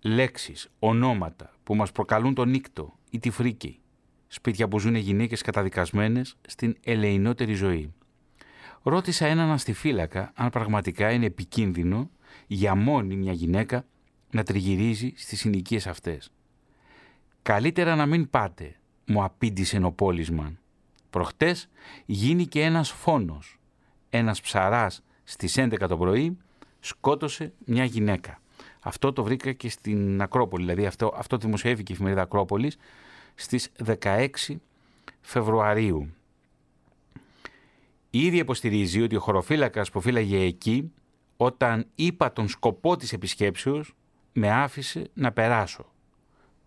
λέξεις, 0.00 0.70
ονόματα 0.78 1.54
που 1.62 1.74
μας 1.74 1.92
προκαλούν 1.92 2.34
τον 2.34 2.48
νύκτο 2.48 2.98
ή 3.10 3.18
τη 3.18 3.30
φρίκη, 3.30 3.79
σπίτια 4.32 4.68
που 4.68 4.78
ζουν 4.78 4.94
γυναίκες 4.94 5.42
καταδικασμένες 5.42 6.36
στην 6.48 6.76
ελεηνότερη 6.84 7.54
ζωή. 7.54 7.92
Ρώτησα 8.82 9.26
έναν 9.26 9.50
αστιφύλακα 9.50 10.32
αν 10.34 10.50
πραγματικά 10.50 11.12
είναι 11.12 11.26
επικίνδυνο 11.26 12.10
για 12.46 12.74
μόνη 12.74 13.16
μια 13.16 13.32
γυναίκα 13.32 13.84
να 14.30 14.42
τριγυρίζει 14.42 15.12
στις 15.16 15.38
συνοικίες 15.38 15.86
αυτές. 15.86 16.30
«Καλύτερα 17.42 17.94
να 17.94 18.06
μην 18.06 18.30
πάτε», 18.30 18.74
μου 19.06 19.24
απήντησε 19.24 19.80
ο 19.82 19.92
Πόλισμαν. 19.92 20.58
Προχτές 21.10 21.68
γίνει 22.06 22.46
και 22.46 22.62
ένας 22.62 22.90
φόνος. 22.90 23.58
Ένας 24.10 24.40
ψαράς 24.40 25.02
στις 25.24 25.56
11 25.58 25.88
το 25.88 25.96
πρωί 25.96 26.38
σκότωσε 26.80 27.52
μια 27.64 27.84
γυναίκα. 27.84 28.40
Αυτό 28.80 29.12
το 29.12 29.24
βρήκα 29.24 29.52
και 29.52 29.68
στην 29.68 30.22
Ακρόπολη, 30.22 30.64
δηλαδή 30.64 30.86
αυτό, 30.86 31.12
αυτό 31.16 31.36
το 31.36 31.46
δημοσιεύει 31.46 31.82
η 31.86 31.92
εφημερίδα 31.92 32.22
Ακρόπολης 32.22 32.76
στις 33.34 33.72
16 33.84 34.26
Φεβρουαρίου. 35.20 36.14
Η 38.10 38.26
ίδια 38.26 38.40
υποστηρίζει 38.40 39.02
ότι 39.02 39.16
ο 39.16 39.20
χωροφύλακας 39.20 39.90
που 39.90 40.00
φύλαγε 40.00 40.38
εκεί, 40.38 40.92
όταν 41.36 41.86
είπα 41.94 42.32
τον 42.32 42.48
σκοπό 42.48 42.96
της 42.96 43.12
επισκέψεως, 43.12 43.94
με 44.32 44.50
άφησε 44.50 45.10
να 45.14 45.32
περάσω. 45.32 45.92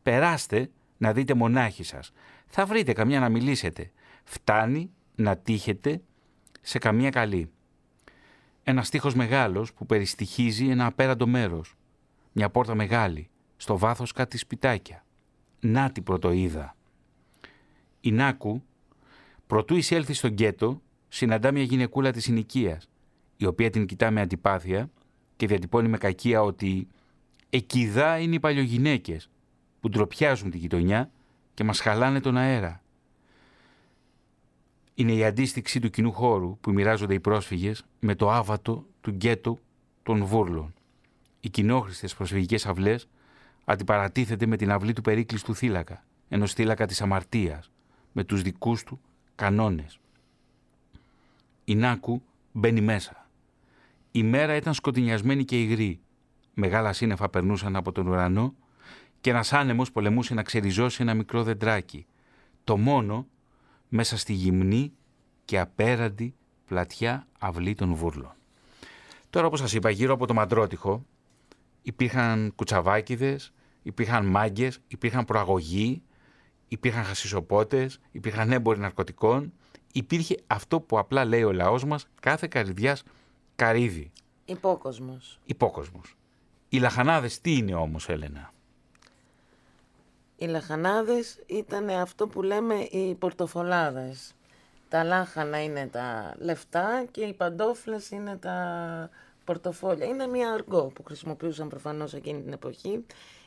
Περάστε 0.03 0.69
να 0.97 1.13
δείτε 1.13 1.33
μονάχοι 1.33 1.83
σας. 1.83 2.11
Θα 2.47 2.65
βρείτε 2.65 2.93
καμιά 2.93 3.19
να 3.19 3.29
μιλήσετε. 3.29 3.91
Φτάνει 4.23 4.91
να 5.15 5.37
τύχετε 5.37 6.01
σε 6.61 6.77
καμία 6.77 7.09
καλή. 7.09 7.51
Ένας 8.63 8.87
στίχος 8.87 9.15
μεγάλος 9.15 9.73
που 9.73 9.85
περιστοιχίζει 9.85 10.67
ένα 10.67 10.85
απέραντο 10.85 11.27
μέρος. 11.27 11.75
Μια 12.31 12.49
πόρτα 12.49 12.75
μεγάλη, 12.75 13.29
στο 13.57 13.77
βάθος 13.77 14.11
κάτι 14.11 14.37
σπιτάκια. 14.37 15.05
Να 15.65 15.91
την 15.91 16.03
πρωτοείδα. 16.03 16.75
Η 18.01 18.11
Νάκου, 18.11 18.63
προτού 19.47 19.75
εισέλθει 19.75 20.13
στον 20.13 20.31
γκέτο, 20.31 20.81
συναντά 21.07 21.51
μια 21.51 21.63
γυναικούλα 21.63 22.11
της 22.11 22.23
συνοικίας, 22.23 22.89
η 23.37 23.45
οποία 23.45 23.69
την 23.69 23.85
κοιτά 23.85 24.11
με 24.11 24.21
αντιπάθεια 24.21 24.89
και 25.35 25.47
διατυπώνει 25.47 25.87
με 25.87 25.97
κακία 25.97 26.41
ότι 26.41 26.87
«Εκειδά 27.49 28.19
είναι 28.19 28.35
οι 28.35 28.39
παλιογυναίκες 28.39 29.29
που 29.79 29.89
ντροπιάζουν 29.89 30.49
τη 30.49 30.57
γειτονιά 30.57 31.11
και 31.53 31.63
μας 31.63 31.79
χαλάνε 31.79 32.19
τον 32.19 32.37
αέρα». 32.37 32.81
Είναι 34.95 35.13
η 35.13 35.23
αντίστοιξη 35.25 35.79
του 35.79 35.89
κοινού 35.89 36.11
χώρου 36.11 36.57
που 36.61 36.71
μοιράζονται 36.71 37.13
οι 37.13 37.19
πρόσφυγες 37.19 37.85
με 37.99 38.15
το 38.15 38.31
άβατο 38.31 38.85
του 39.01 39.11
γκέτο 39.11 39.59
των 40.03 40.25
βούρλων 40.25 40.73
οι 41.45 41.49
κοινόχρηστες 41.49 42.15
προσφυγικές 42.15 42.65
αυλές 42.65 43.07
αντιπαρατίθεται 43.63 44.45
με 44.45 44.57
την 44.57 44.71
αυλή 44.71 44.93
του 44.93 45.01
περίκλειστου 45.01 45.55
θύλακα, 45.55 46.03
ενός 46.29 46.53
θύλακα 46.53 46.85
της 46.85 47.01
αμαρτίας, 47.01 47.71
με 48.11 48.23
τους 48.23 48.41
δικούς 48.41 48.83
του 48.83 48.99
κανόνες. 49.35 49.99
Η 51.65 51.75
Νάκου 51.75 52.21
μπαίνει 52.51 52.81
μέσα. 52.81 53.27
Η 54.11 54.23
μέρα 54.23 54.55
ήταν 54.55 54.73
σκοτεινιασμένη 54.73 55.45
και 55.45 55.61
υγρή. 55.61 55.99
Μεγάλα 56.53 56.93
σύννεφα 56.93 57.29
περνούσαν 57.29 57.75
από 57.75 57.91
τον 57.91 58.07
ουρανό 58.07 58.53
και 59.21 59.29
ένας 59.29 59.53
άνεμος 59.53 59.91
πολεμούσε 59.91 60.33
να 60.33 60.43
ξεριζώσει 60.43 61.01
ένα 61.01 61.13
μικρό 61.13 61.43
δεντράκι. 61.43 62.05
Το 62.63 62.77
μόνο 62.77 63.27
μέσα 63.87 64.17
στη 64.17 64.33
γυμνή 64.33 64.91
και 65.45 65.59
απέραντη 65.59 66.35
πλατιά 66.67 67.27
αυλή 67.39 67.73
των 67.75 67.93
βούρλων. 67.93 68.33
Τώρα, 69.29 69.47
όπως 69.47 69.59
σας 69.59 69.73
είπα, 69.73 69.89
γύρω 69.89 70.13
από 70.13 70.27
το 70.27 70.33
μαντρότυχο 70.33 71.05
υπήρχαν 71.83 72.53
κουτσαβάκιδες, 72.55 73.53
υπήρχαν 73.83 74.25
μάγκες, 74.25 74.79
υπήρχαν 74.87 75.25
προαγωγοί, 75.25 76.01
υπήρχαν 76.67 77.03
χασισοπότες, 77.03 77.99
υπήρχαν 78.11 78.51
έμποροι 78.51 78.79
ναρκωτικών. 78.79 79.53
Υπήρχε 79.93 80.35
αυτό 80.47 80.79
που 80.79 80.97
απλά 80.97 81.25
λέει 81.25 81.43
ο 81.43 81.51
λαός 81.51 81.85
μας, 81.85 82.07
κάθε 82.19 82.47
καρδιάς 82.47 83.03
καρύδι. 83.55 84.11
Υπόκοσμος. 84.45 85.39
Υπόκοσμος. 85.45 86.15
Οι 86.69 86.79
λαχανάδες 86.79 87.41
τι 87.41 87.57
είναι 87.57 87.75
όμως, 87.75 88.09
Έλενα; 88.09 88.53
Οι 90.37 90.45
λαχανάδες 90.45 91.39
ήταν 91.45 91.89
αυτό 91.89 92.27
που 92.27 92.41
λέμε 92.41 92.75
οι 92.75 93.15
πορτοφολάδες. 93.15 94.33
Τα 94.89 95.03
λάχανα 95.03 95.63
είναι 95.63 95.87
τα 95.87 96.35
λεφτά 96.37 97.05
και 97.11 97.21
οι 97.21 97.33
παντόφλες 97.33 98.09
είναι 98.09 98.37
τα 98.37 99.09
πορτοφόλια. 99.43 100.05
Είναι 100.05 100.27
μια 100.27 100.51
αργό 100.51 100.91
που 100.95 101.03
χρησιμοποιούσαν 101.03 101.67
προφανώς 101.67 102.13
εκείνη 102.13 102.41
την 102.41 102.53
εποχή 102.53 103.05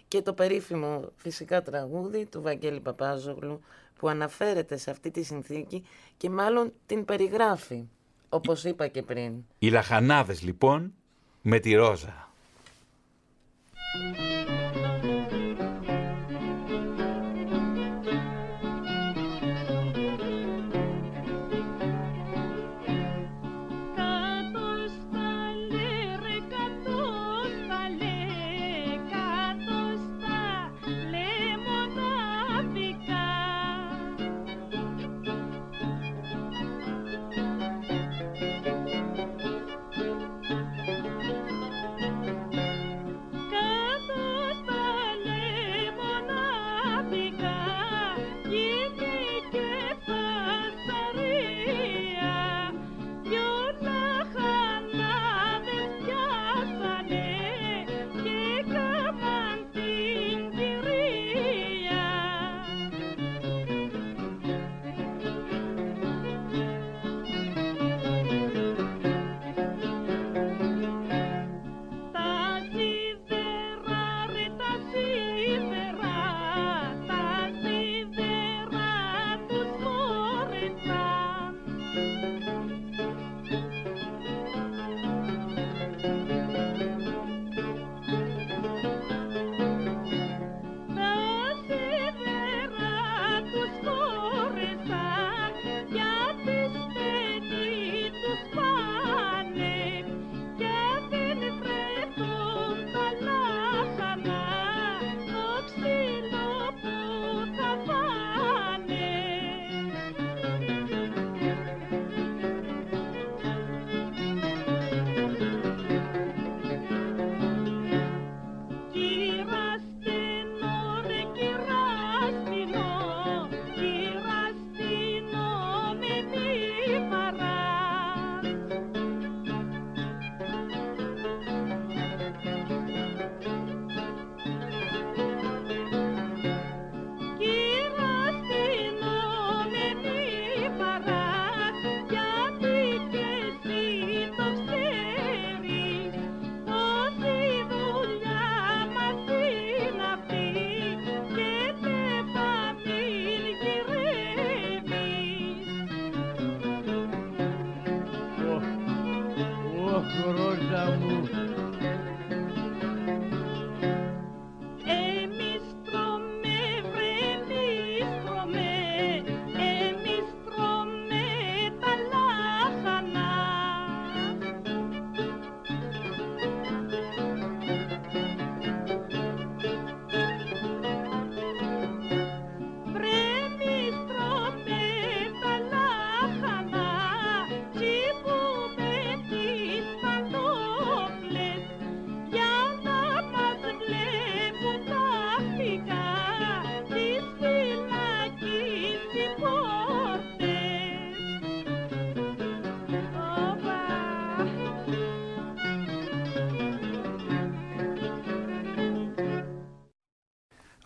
και 0.09 0.23
το 0.23 0.33
περίφημο 0.33 1.13
φυσικά 1.17 1.63
τραγούδι 1.63 2.27
του 2.27 2.43
Βαγγέλη 2.43 2.81
Παπάζογλου 2.81 3.61
που 3.99 4.09
αναφέρεται 4.09 4.77
σε 4.77 4.91
αυτή 4.91 5.11
τη 5.11 5.23
συνθήκη 5.23 5.85
και 6.17 6.31
μάλλον 6.31 6.73
την 6.87 7.05
περιγράφει 7.05 7.89
Όπως 8.29 8.65
είπα 8.65 8.87
και 8.87 9.03
πριν. 9.03 9.33
Οι 9.59 9.69
λαχανάδες 9.71 10.43
λοιπόν 10.43 10.93
με 11.43 11.59
τη 11.59 11.75
ρόζα. 11.75 12.29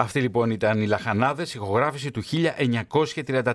Αυτή 0.00 0.20
λοιπόν 0.20 0.50
ήταν 0.50 0.80
οι 0.80 0.86
Λαχανάδες, 0.86 1.54
ηχογράφηση 1.54 2.10
του 2.10 2.22
1934, 2.24 3.52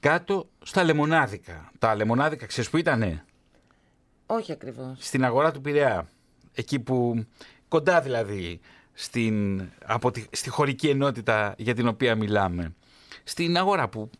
κάτω 0.00 0.48
στα 0.62 0.84
Λεμονάδικα. 0.84 1.70
Τα 1.78 1.94
Λεμονάδικα 1.94 2.46
ξέρεις 2.46 2.70
που 2.70 2.76
ήτανε; 2.76 3.24
Όχι 4.26 4.52
ακριβώς. 4.52 4.96
Στην 4.98 5.24
αγορά 5.24 5.50
του 5.52 5.60
Πειραιά. 5.60 6.08
Εκεί 6.54 6.78
που, 6.78 7.26
κοντά 7.68 8.00
δηλαδή, 8.00 8.60
στην, 8.92 9.62
από 9.84 10.10
τη, 10.10 10.24
στη 10.30 10.50
χωρική 10.50 10.88
ενότητα 10.88 11.54
για 11.58 11.74
την 11.74 11.88
οποία 11.88 12.14
μιλάμε. 12.14 12.74
Στην 13.24 13.56
αγορά 13.56 13.88
που, 13.88 14.10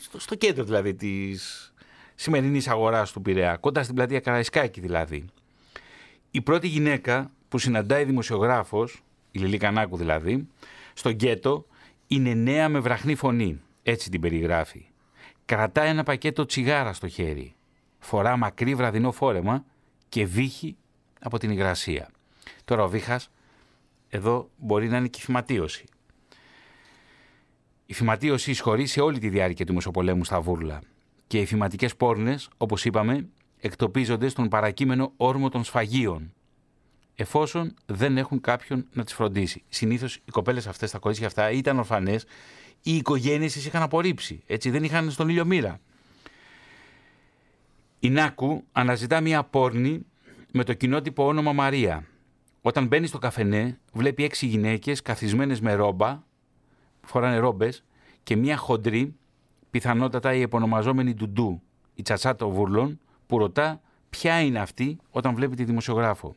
στο, 0.00 0.20
στο 0.20 0.34
κέντρο 0.34 0.64
δηλαδή 0.64 0.94
της 0.94 1.72
σημερινής 2.14 2.68
αγοράς 2.68 3.12
του 3.12 3.22
Πειραιά, 3.22 3.56
κοντά 3.56 3.82
στην 3.82 3.94
πλατεία 3.94 4.20
Καραϊσκάκη 4.20 4.80
δηλαδή. 4.80 5.24
Η 6.30 6.40
πρώτη 6.40 6.66
γυναίκα 6.68 7.30
που 7.48 7.58
συναντάει 7.58 8.04
δημοσιογράφος, 8.04 9.02
η 9.30 9.38
Λιλή 9.38 9.56
Κανάκου 9.56 9.96
δηλαδή, 9.96 10.48
στο 10.94 11.10
γκέτο, 11.10 11.66
είναι 12.06 12.34
νέα 12.34 12.68
με 12.68 12.78
βραχνή 12.78 13.14
φωνή. 13.14 13.60
Έτσι 13.82 14.10
την 14.10 14.20
περιγράφει. 14.20 14.86
Κρατά 15.44 15.82
ένα 15.82 16.02
πακέτο 16.02 16.46
τσιγάρα 16.46 16.92
στο 16.92 17.08
χέρι. 17.08 17.54
Φορά 17.98 18.36
μακρύ 18.36 18.74
βραδινό 18.74 19.12
φόρεμα 19.12 19.64
και 20.08 20.26
βύχει 20.26 20.76
από 21.20 21.38
την 21.38 21.50
υγρασία. 21.50 22.08
Τώρα 22.64 22.82
ο 22.82 22.88
βύχας 22.88 23.30
εδώ 24.08 24.50
μπορεί 24.56 24.88
να 24.88 24.96
είναι 24.96 25.08
και 25.08 25.18
η 25.22 25.24
φυματίωση. 25.24 25.84
Η 27.86 27.94
φυματίωση 27.94 28.50
εισχωρεί 28.50 28.86
σε 28.86 29.00
όλη 29.00 29.18
τη 29.18 29.28
διάρκεια 29.28 29.66
του 29.66 29.74
Μεσοπολέμου 29.74 30.24
στα 30.24 30.40
βούρλα. 30.40 30.80
Και 31.26 31.40
οι 31.40 31.46
φυματικές 31.46 31.96
πόρνες, 31.96 32.48
όπως 32.56 32.84
είπαμε, 32.84 33.28
εκτοπίζονται 33.60 34.28
στον 34.28 34.48
παρακείμενο 34.48 35.12
όρμο 35.16 35.48
των 35.48 35.64
σφαγίων, 35.64 36.34
εφόσον 37.14 37.74
δεν 37.86 38.16
έχουν 38.16 38.40
κάποιον 38.40 38.86
να 38.92 39.04
τις 39.04 39.14
φροντίσει. 39.14 39.62
Συνήθως 39.68 40.14
οι 40.14 40.30
κοπέλες 40.30 40.66
αυτές, 40.66 40.90
τα 40.90 40.98
κορίτσια 40.98 41.26
αυτά, 41.26 41.50
ήταν 41.50 41.78
ορφανές, 41.78 42.24
οι 42.82 42.96
οικογένειες 42.96 43.52
τις 43.52 43.66
είχαν 43.66 43.82
απορρίψει, 43.82 44.42
έτσι 44.46 44.70
δεν 44.70 44.84
είχαν 44.84 45.10
στον 45.10 45.28
ήλιο 45.28 45.44
μοίρα. 45.44 45.80
Η 47.98 48.10
Νάκου 48.10 48.64
αναζητά 48.72 49.20
μια 49.20 49.44
πόρνη 49.44 50.06
με 50.52 50.64
το 50.64 50.74
κοινότυπο 50.74 51.26
όνομα 51.26 51.52
Μαρία. 51.52 52.06
Όταν 52.60 52.86
μπαίνει 52.86 53.06
στο 53.06 53.18
καφενέ, 53.18 53.78
βλέπει 53.92 54.24
έξι 54.24 54.46
γυναίκες 54.46 55.02
καθισμένες 55.02 55.60
με 55.60 55.74
ρόμπα, 55.74 56.22
φοράνε 57.00 57.36
ρόμπες, 57.36 57.84
και 58.22 58.36
μια 58.36 58.56
χοντρή, 58.56 59.14
πιθανότατα 59.70 60.34
η 60.34 60.40
επωνομαζόμενη 60.40 61.14
Ντουντού, 61.14 61.62
η 61.94 62.02
τσατσά 62.02 62.36
των 62.36 62.50
βούρλων, 62.50 63.00
που 63.26 63.38
ρωτά 63.38 63.80
ποια 64.10 64.40
είναι 64.40 64.58
αυτή 64.58 64.96
όταν 65.10 65.34
βλέπει 65.34 65.56
τη 65.56 65.64
δημοσιογράφο. 65.64 66.34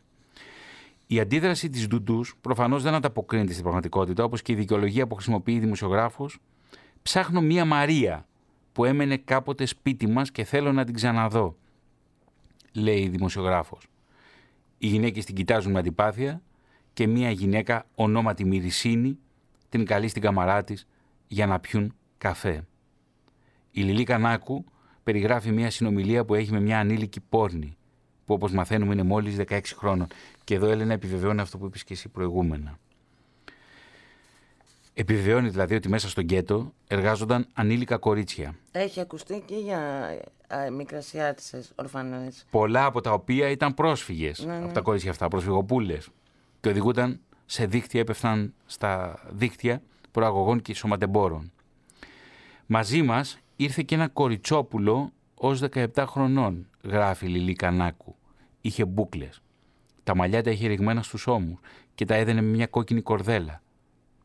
Η 1.07 1.19
αντίδραση 1.19 1.69
της 1.69 1.87
Ντουντούς 1.87 2.35
προφανώς 2.41 2.83
δεν 2.83 2.93
ανταποκρίνεται 2.93 3.51
στην 3.51 3.63
πραγματικότητα, 3.63 4.23
όπως 4.23 4.41
και 4.41 4.51
η 4.51 4.55
δικαιολογία 4.55 5.07
που 5.07 5.15
χρησιμοποιεί 5.15 5.53
η 5.53 5.59
δημοσιογράφο. 5.59 6.29
Ψάχνω 7.01 7.41
μία 7.41 7.65
Μαρία 7.65 8.25
που 8.71 8.85
έμενε 8.85 9.17
κάποτε 9.17 9.65
σπίτι 9.65 10.07
μας 10.07 10.31
και 10.31 10.43
θέλω 10.43 10.71
να 10.71 10.83
την 10.83 10.93
ξαναδώ. 10.93 11.55
λέει 12.73 12.99
η 13.01 13.09
δημοσιογράφος. 13.09 13.87
Οι 14.77 14.87
γυναίκες 14.87 15.25
την 15.25 15.35
κοιτάζουν 15.35 15.71
με 15.71 15.79
αντιπάθεια 15.79 16.41
και 16.93 17.07
μία 17.07 17.31
γυναίκα 17.31 17.85
ονόματι 17.95 18.45
Μυρισίνη 18.45 19.17
την 19.69 19.85
καλεί 19.85 20.07
στην 20.07 20.21
καμαρά 20.21 20.63
της 20.63 20.87
για 21.27 21.45
να 21.45 21.59
πιούν 21.59 21.93
καφέ. 22.17 22.65
Η 23.71 23.81
Λιλή 23.81 24.03
Κανάκου 24.03 24.65
περιγράφει 25.03 25.51
μια 25.51 25.69
συνομιλία 25.69 26.25
που 26.25 26.35
έχει 26.35 26.51
με 26.51 26.59
μια 26.59 26.79
ανήλικη 26.79 27.19
πόρνη, 27.19 27.77
που 28.25 28.33
όπως 28.33 28.51
μαθαίνουμε 28.51 28.93
είναι 28.93 29.03
μόλις 29.03 29.35
16 29.37 29.59
χρόνων. 29.75 30.07
Και 30.45 30.55
εδώ 30.55 30.67
Έλενα 30.67 30.93
επιβεβαιώνει 30.93 31.41
αυτό 31.41 31.57
που 31.57 31.65
είπες 31.65 31.83
και 31.83 31.93
εσύ 31.93 32.09
προηγούμενα. 32.09 32.77
Επιβεβαιώνει 34.93 35.49
δηλαδή 35.49 35.75
ότι 35.75 35.89
μέσα 35.89 36.09
στο 36.09 36.21
γκέτο 36.21 36.73
εργάζονταν 36.87 37.47
ανήλικα 37.53 37.97
κορίτσια. 37.97 38.55
Έχει 38.71 38.99
ακουστεί 38.99 39.43
και 39.45 39.55
για 39.55 39.79
α, 40.47 40.71
μικρασιάτισες 40.71 41.71
ορφανές. 41.75 42.45
Πολλά 42.49 42.85
από 42.85 43.01
τα 43.01 43.11
οποία 43.11 43.49
ήταν 43.49 43.73
πρόσφυγες 43.73 44.45
Ναι, 44.45 44.57
ναι. 44.57 44.63
από 44.65 44.73
τα 44.73 44.81
κορίτσια 44.81 45.11
αυτά, 45.11 45.27
προσφυγοπούλες. 45.27 46.09
Και 46.59 46.69
οδηγούνταν 46.69 47.19
σε 47.45 47.65
δίκτυα, 47.65 47.99
έπεφταν 47.99 48.53
στα 48.65 49.19
δίκτυα 49.29 49.81
προαγωγών 50.11 50.61
και 50.61 50.73
σωματεμπόρων. 50.73 51.51
Μαζί 52.65 53.01
μας 53.01 53.37
ήρθε 53.55 53.83
και 53.83 53.95
ένα 53.95 54.07
κοριτσόπουλο 54.07 55.11
ως 55.35 55.61
17 55.73 55.87
χρονών, 56.07 56.67
γράφει 56.83 57.25
η 57.25 57.29
Λιλή 57.29 57.53
Κανάκου. 57.53 58.15
Είχε 58.61 58.85
μπούκλες. 58.85 59.41
Τα 60.05 60.15
μαλλιά 60.15 60.43
τα 60.43 60.51
είχε 60.51 60.67
ρηγμένα 60.67 61.01
στους 61.01 61.27
ώμους 61.27 61.59
και 61.95 62.05
τα 62.05 62.15
έδαινε 62.15 62.41
με 62.41 62.49
μια 62.49 62.67
κόκκινη 62.67 63.01
κορδέλα. 63.01 63.61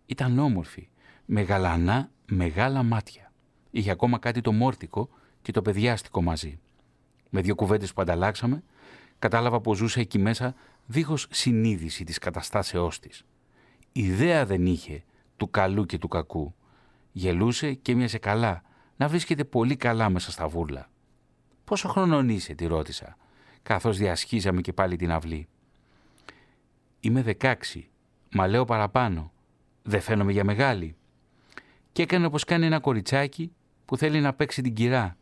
Ήταν 0.06 0.38
όμορφη, 0.38 0.88
με 1.24 1.40
γαλανά 1.40 2.10
μεγάλα 2.26 2.82
μάτια. 2.82 3.32
Είχε 3.70 3.90
ακόμα 3.90 4.18
κάτι 4.18 4.40
το 4.40 4.52
μόρτικο 4.52 5.08
και 5.42 5.52
το 5.52 5.62
παιδιάστικο 5.62 6.22
μαζί. 6.22 6.58
Με 7.30 7.40
δύο 7.40 7.54
κουβέντες 7.54 7.92
που 7.92 8.02
ανταλλάξαμε, 8.02 8.62
κατάλαβα 9.18 9.60
πως 9.60 9.76
ζούσε 9.76 10.00
εκεί 10.00 10.18
μέσα 10.18 10.54
δίχως 10.86 11.26
συνείδηση 11.30 12.04
της 12.04 12.18
καταστάσεώς 12.18 12.98
της. 12.98 13.24
Ιδέα 13.92 14.46
δεν 14.46 14.66
είχε 14.66 15.02
του 15.36 15.50
καλού 15.50 15.86
και 15.86 15.98
του 15.98 16.08
κακού. 16.08 16.54
Γελούσε 17.12 17.72
και 17.74 17.94
μοιάζε 17.94 18.18
καλά, 18.18 18.62
να 18.96 19.08
βρίσκεται 19.08 19.44
πολύ 19.44 19.76
καλά 19.76 20.10
μέσα 20.10 20.30
στα 20.30 20.48
βούρλα. 20.48 20.90
«Πόσο 21.64 21.88
χρονών 21.88 22.28
είσαι» 22.28 22.54
τη 22.54 22.66
ρώτησα, 22.66 23.16
καθώς 23.62 23.98
διασχίζαμε 23.98 24.60
και 24.60 24.72
πάλι 24.72 24.96
την 24.96 25.10
αυλή. 25.10 25.48
«Είμαι 27.01 27.22
δεκάξι, 27.22 27.88
μα 28.30 28.46
λέω 28.46 28.64
παραπάνω. 28.64 29.32
Δεν 29.82 30.01
φαίνομαι 30.01 30.32
για 30.32 30.44
μεγάλη». 30.44 30.96
Και 31.92 32.03
έκανε 32.03 32.26
όπως 32.26 32.44
κάνει 32.44 32.66
ένα 32.66 32.80
κοριτσάκι 32.80 33.53
που 33.84 33.96
θέλει 33.96 34.20
να 34.20 34.32
παίξει 34.32 34.62
την 34.62 34.74
κυρά 34.74 35.16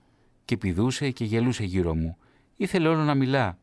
και 0.45 0.57
πηδούσε 0.57 1.11
και 1.11 1.24
γελούσε 1.24 1.64
γύρω 1.64 1.95
μου. 1.95 2.16
Ήθελε 2.57 2.89
όλο 2.89 3.03
να 3.03 3.14
μιλά. 3.14 3.59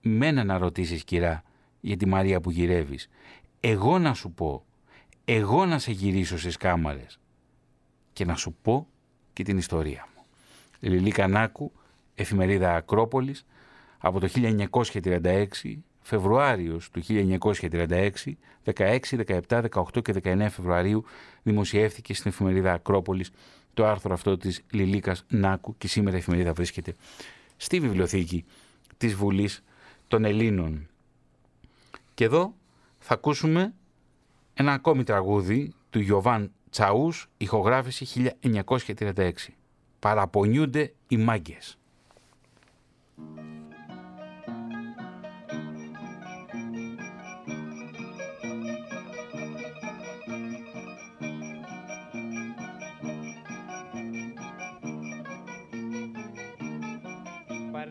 «Μένα 0.00 0.44
να 0.44 0.58
ρωτήσεις 0.58 1.04
κυρά 1.04 1.42
για 1.80 1.96
τη 1.96 2.06
Μαρία 2.06 2.40
που 2.40 2.50
γυρεύεις. 2.50 3.08
Εγώ 3.60 3.98
να 3.98 4.14
σου 4.14 4.30
πω. 4.30 4.64
Εγώ 5.24 5.66
να 5.66 5.78
σε 5.78 5.92
γυρίσω 5.92 6.38
στις 6.38 6.56
κάμαρες. 6.56 7.18
Και 8.12 8.24
να 8.24 8.34
σου 8.34 8.56
πω 8.62 8.86
και 9.32 9.42
την 9.42 9.58
ιστορία 9.58 10.08
μου. 10.14 10.22
Λιλή 10.80 11.10
Κανάκου, 11.10 11.72
εφημερίδα 12.14 12.74
Ακρόπολης, 12.74 13.46
από 13.98 14.20
το 14.20 14.28
1936, 14.28 15.84
Φεβρουάριος 16.06 16.90
του 16.90 17.02
1936, 17.08 18.10
16, 18.64 18.98
17, 19.26 19.62
18 19.70 20.02
και 20.02 20.14
19 20.22 20.46
Φεβρουαρίου 20.50 21.04
δημοσιεύθηκε 21.42 22.14
στην 22.14 22.30
εφημερίδα 22.30 22.72
Ακρόπολης 22.72 23.30
το 23.74 23.86
άρθρο 23.86 24.12
αυτό 24.12 24.36
της 24.36 24.62
Λιλίκας 24.70 25.24
Νάκου 25.28 25.74
και 25.78 25.88
σήμερα 25.88 26.16
η 26.16 26.18
εφημερίδα 26.18 26.52
βρίσκεται 26.52 26.94
στη 27.56 27.80
βιβλιοθήκη 27.80 28.44
της 28.96 29.14
Βουλής 29.14 29.64
των 30.08 30.24
Ελλήνων. 30.24 30.88
Και 32.14 32.24
εδώ 32.24 32.54
θα 32.98 33.14
ακούσουμε 33.14 33.74
ένα 34.54 34.72
ακόμη 34.72 35.04
τραγούδι 35.04 35.72
του 35.90 36.00
Γιωβάν 36.00 36.52
Τσαούς, 36.70 37.28
ηχογράφηση 37.36 38.32
1936. 38.40 39.32
Παραπονιούνται 39.98 40.92
οι 41.08 41.16
μάγκες. 41.16 41.78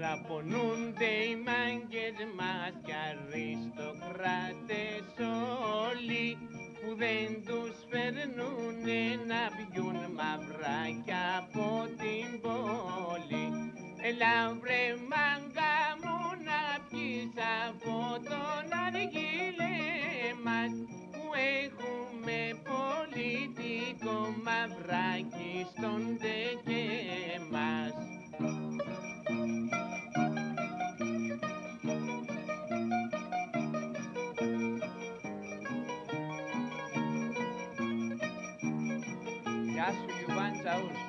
Παραπονούνται 0.05 1.11
οι 1.27 1.35
μάγκες 1.45 2.17
μας 2.37 2.73
κι 2.85 2.95
αριστοκράτες 3.07 5.05
όλοι 5.87 6.37
που 6.79 6.89
δεν 7.01 7.27
τους 7.47 7.75
φέρνουνε 7.89 9.01
να 9.31 9.41
πιούν 9.55 9.97
μαυράκια 10.17 11.23
από 11.41 11.67
την 12.01 12.27
πόλη. 12.43 13.45
Έλα 14.09 14.35
βρε 14.61 14.83
μάγκα 15.11 15.75
μου 16.01 16.17
να 16.49 16.61
πιεις 16.89 17.33
από 17.67 17.97
τον 18.29 18.65
αργύλε 18.85 19.77
μας 20.45 20.73
που 21.13 21.25
έχουμε 21.63 22.39
πολιτικό 22.71 24.17
μαυράκι 24.45 25.51
στον 25.73 26.01
τεκέ 26.21 26.85
μας. 27.51 27.93
Ιουβάν 40.65 40.81
Τσαούς. 40.81 40.99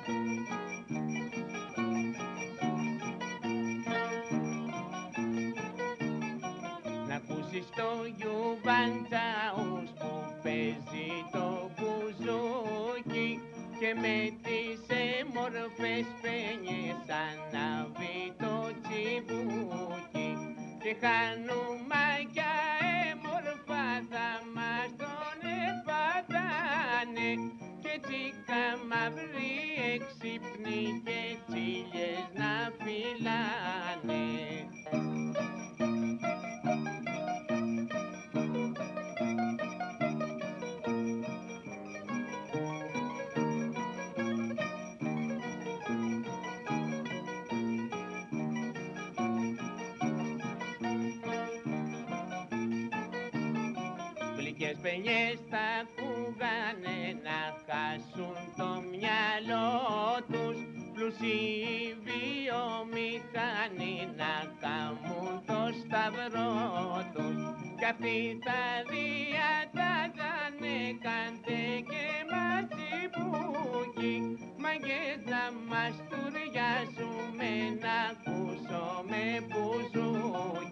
Να 7.07 7.15
ακούσεις 7.15 7.65
το 7.75 7.89
Ιουβάν 8.23 9.07
Τσαούς 9.09 9.89
που 9.99 10.09
παίζει 10.43 11.09
το 11.31 11.71
μπουζούκι 11.75 13.41
και 13.79 13.93
με 14.01 14.37
τις 14.43 14.79
έμορφες 15.19 16.05
πένιες 16.21 17.01
ανάβει 17.25 18.33
το 18.37 18.71
τσιμπούκι 18.81 20.29
και 20.83 20.95
χανουμάκια 21.01 22.76
τσίκα 28.47 28.85
μαύρη 28.89 29.55
έξυπνη 29.93 31.01
και 31.05 31.37
τσίλιες 31.47 32.27
να 32.33 32.71
φυλάνε. 32.77 34.25
Γλυκές 54.37 54.77
παινιές 54.81 55.39
θα 55.49 55.76
πλουσίοι 61.27 61.97
βιομηχανοί 62.07 63.95
να 64.21 64.33
κάμουν 64.61 65.33
το 65.49 65.61
σταυρό 65.81 66.53
τους. 67.13 67.39
Κι 67.79 67.85
αυτοί 67.91 68.17
θα 68.45 68.61
διατάζανε 68.91 70.77
κάντε 71.05 71.61
και 71.91 72.05
μας 72.31 72.63
τσιμπούκι 72.73 74.15
μαγκές 74.63 75.19
να 75.33 75.43
μας 75.69 75.93
τουριάσουμε 76.09 77.51
να 77.83 77.95
ακούσουμε 78.11 79.21
μπουζούκι 79.47 80.66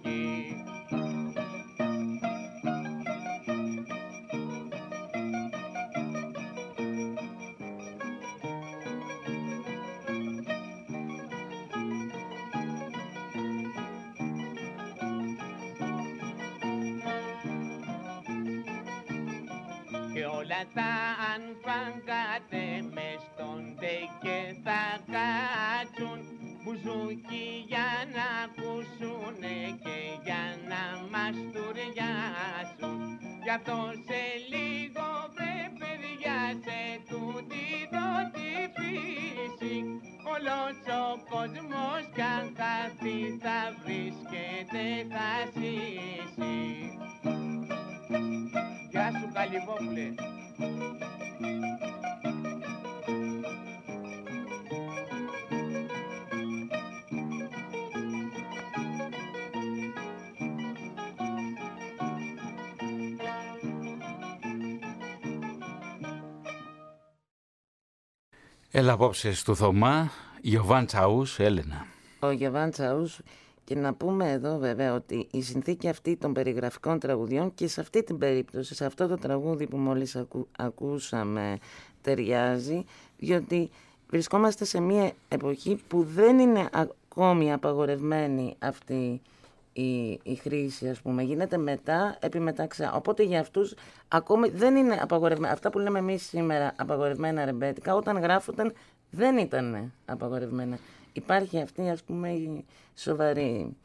όλα 20.55 20.65
τα 20.73 20.93
αν 21.31 21.43
φαγκάτε 21.63 22.65
μες 22.93 23.21
στον 23.29 23.61
τε 23.79 23.95
και 24.23 24.39
θα 24.63 24.83
κάτσουν 25.13 26.19
μπουζούκι 26.61 27.47
για 27.67 27.89
να 28.15 28.25
ακούσουνε 28.43 29.57
και 29.83 29.97
για 30.25 30.43
να 30.71 30.83
μας 31.11 31.35
τουριάσουν. 31.53 32.99
Γι' 33.43 33.55
αυτό 33.59 33.79
σε 34.07 34.23
λίγο 34.53 35.07
βρε 35.35 35.59
παιδιά 35.79 36.39
σε 36.65 36.79
τούτη 37.09 37.63
εδώ 37.83 38.09
τη 38.35 38.49
φύση 38.75 39.75
Όλος 40.33 40.77
ο 41.03 41.05
κόσμος 41.31 42.03
κι 42.15 42.25
αν 42.35 42.45
χαθεί 42.57 43.19
θα 43.43 43.59
βρίσκεται 43.83 44.85
θα 45.13 45.29
ζήσει 45.53 46.55
Γεια 48.89 49.11
σου 49.11 49.31
Καλυβόπουλε 49.33 50.13
Έλα 68.77 68.93
απόψε 68.93 69.33
στο 69.33 69.55
Θωμά, 69.55 70.11
Ιωβάν 70.41 70.85
Τσαούς, 70.85 71.39
Έλενα. 71.39 71.85
Ο 72.19 72.31
Γιωβάν 72.31 72.71
Τσαούς 72.71 73.19
και 73.65 73.75
να 73.75 73.93
πούμε 73.93 74.31
εδώ 74.31 74.57
βέβαια 74.57 74.93
ότι 74.93 75.27
η 75.31 75.41
συνθήκη 75.41 75.89
αυτή 75.89 76.15
των 76.15 76.33
περιγραφικών 76.33 76.99
τραγουδιών 76.99 77.53
και 77.53 77.67
σε 77.67 77.81
αυτή 77.81 78.03
την 78.03 78.17
περίπτωση, 78.17 78.75
σε 78.75 78.85
αυτό 78.85 79.07
το 79.07 79.15
τραγούδι 79.17 79.67
που 79.67 79.77
μόλις 79.77 80.15
ακού- 80.15 80.47
ακούσαμε 80.57 81.57
ταιριάζει, 82.01 82.85
διότι 83.17 83.69
βρισκόμαστε 84.09 84.65
σε 84.65 84.79
μια 84.79 85.11
εποχή 85.27 85.79
που 85.87 86.03
δεν 86.03 86.39
είναι 86.39 86.69
ακόμη 86.71 87.53
απαγορευμένη 87.53 88.55
αυτή 88.59 89.21
η, 89.73 90.19
η 90.23 90.35
χρήση, 90.41 90.89
ας 90.89 91.01
πούμε. 91.01 91.23
Γίνεται 91.23 91.57
μετά, 91.57 92.17
επιμεταξά. 92.21 92.93
Οπότε 92.93 93.23
για 93.23 93.39
αυτούς 93.39 93.73
ακόμη 94.07 94.49
δεν 94.49 94.75
είναι 94.75 94.99
απαγορευμένα. 95.01 95.53
Αυτά 95.53 95.69
που 95.69 95.79
λέμε 95.79 95.99
εμείς 95.99 96.23
σήμερα 96.27 96.73
απαγορευμένα 96.77 97.45
ρεμπέτικα, 97.45 97.95
όταν 97.95 98.17
γράφονταν 98.17 98.73
δεν 99.09 99.37
ήταν 99.37 99.91
απαγορευμένα. 100.05 100.77
Υπάρχει 101.17 101.61
αυτή, 101.61 101.89
ας 101.89 102.03
πούμε, 102.03 102.29
η 102.31 102.65
σοβαρή 102.95 103.75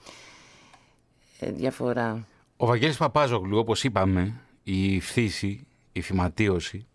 ε, 1.39 1.51
διαφορά. 1.53 2.27
Ο 2.57 2.67
Βαγγέλης 2.67 2.97
Παπάζογλου, 2.97 3.59
όπως 3.59 3.85
είπαμε, 3.85 4.41
η 4.63 5.01
φθήση, 5.01 5.67
η 5.93 6.01
φυματίωση, 6.01 6.87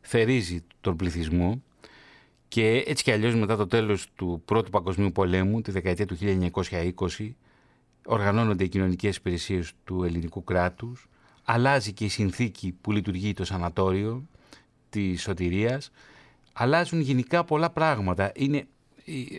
θερίζει 0.00 0.64
τον 0.80 0.96
πληθυσμό 0.96 1.62
και 2.48 2.84
έτσι 2.86 3.04
κι 3.04 3.10
αλλιώς 3.12 3.34
μετά 3.34 3.56
το 3.56 3.66
τέλος 3.66 4.06
του 4.14 4.42
Πρώτου 4.44 4.70
Παγκοσμίου 4.70 5.12
Πολέμου, 5.12 5.60
τη 5.60 5.70
δεκαετία 5.70 6.06
του 6.06 6.16
1920, 6.20 7.34
οργανώνονται 8.06 8.64
οι 8.64 8.68
κοινωνικές 8.68 9.16
υπηρεσίες 9.16 9.72
του 9.84 10.04
ελληνικού 10.04 10.44
κράτους, 10.44 11.08
αλλάζει 11.44 11.92
και 11.92 12.04
η 12.04 12.08
συνθήκη 12.08 12.76
που 12.80 12.92
λειτουργεί 12.92 13.32
το 13.32 13.44
σανατόριο 13.44 14.26
της 14.90 15.22
σωτηρίας, 15.22 15.90
αλλάζουν 16.52 17.00
γενικά 17.00 17.44
πολλά 17.44 17.70
πράγματα. 17.70 18.32
Είναι 18.34 18.56
η- 18.56 18.66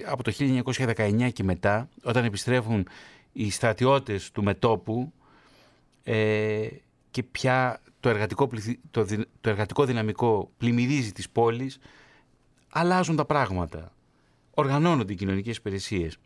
από 0.05 0.23
το 0.23 0.31
1919 0.37 1.29
και 1.33 1.43
μετά, 1.43 1.89
όταν 2.03 2.25
επιστρέφουν 2.25 2.87
οι 3.31 3.49
στρατιώτες 3.49 4.31
του 4.31 4.43
μετόπου 4.43 5.13
ε, 6.03 6.67
και 7.11 7.23
πια 7.23 7.81
το 7.99 8.09
εργατικό, 8.09 8.47
πληθυ- 8.47 8.79
το, 8.91 9.03
δυ- 9.03 9.27
το 9.41 9.49
εργατικό 9.49 9.85
δυναμικό 9.85 10.51
πλημμυρίζει 10.57 11.11
τις 11.11 11.29
πόλεις, 11.29 11.79
αλλάζουν 12.69 13.15
τα 13.15 13.25
πράγματα. 13.25 13.93
Οργανώνονται 14.53 15.13
οι 15.13 15.15
κοινωνικές 15.15 15.57
υπηρεσίες. 15.57 16.17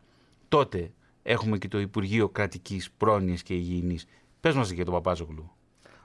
Τότε 0.47 0.91
έχουμε 1.23 1.57
και 1.57 1.67
το 1.67 1.79
Υπουργείο 1.79 2.29
Κρατικής 2.29 2.91
Πρόνοιας 2.97 3.43
και 3.43 3.53
Υγιεινής. 3.53 4.05
Πες 4.39 4.55
μας 4.55 4.69
για 4.69 4.85
τον 4.85 4.93
Παπάζογλου. 4.93 5.51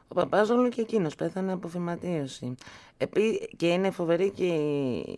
Ο 0.09 0.15
Παπάζογλου 0.15 0.69
και 0.69 0.81
εκείνος 0.81 1.15
πέθανε 1.15 1.53
από 1.53 1.69
φυματίωση. 1.69 2.55
Επί... 2.97 3.49
Και 3.57 3.67
είναι 3.69 3.91
φοβερή 3.91 4.31
και 4.31 4.45
η 4.47 5.17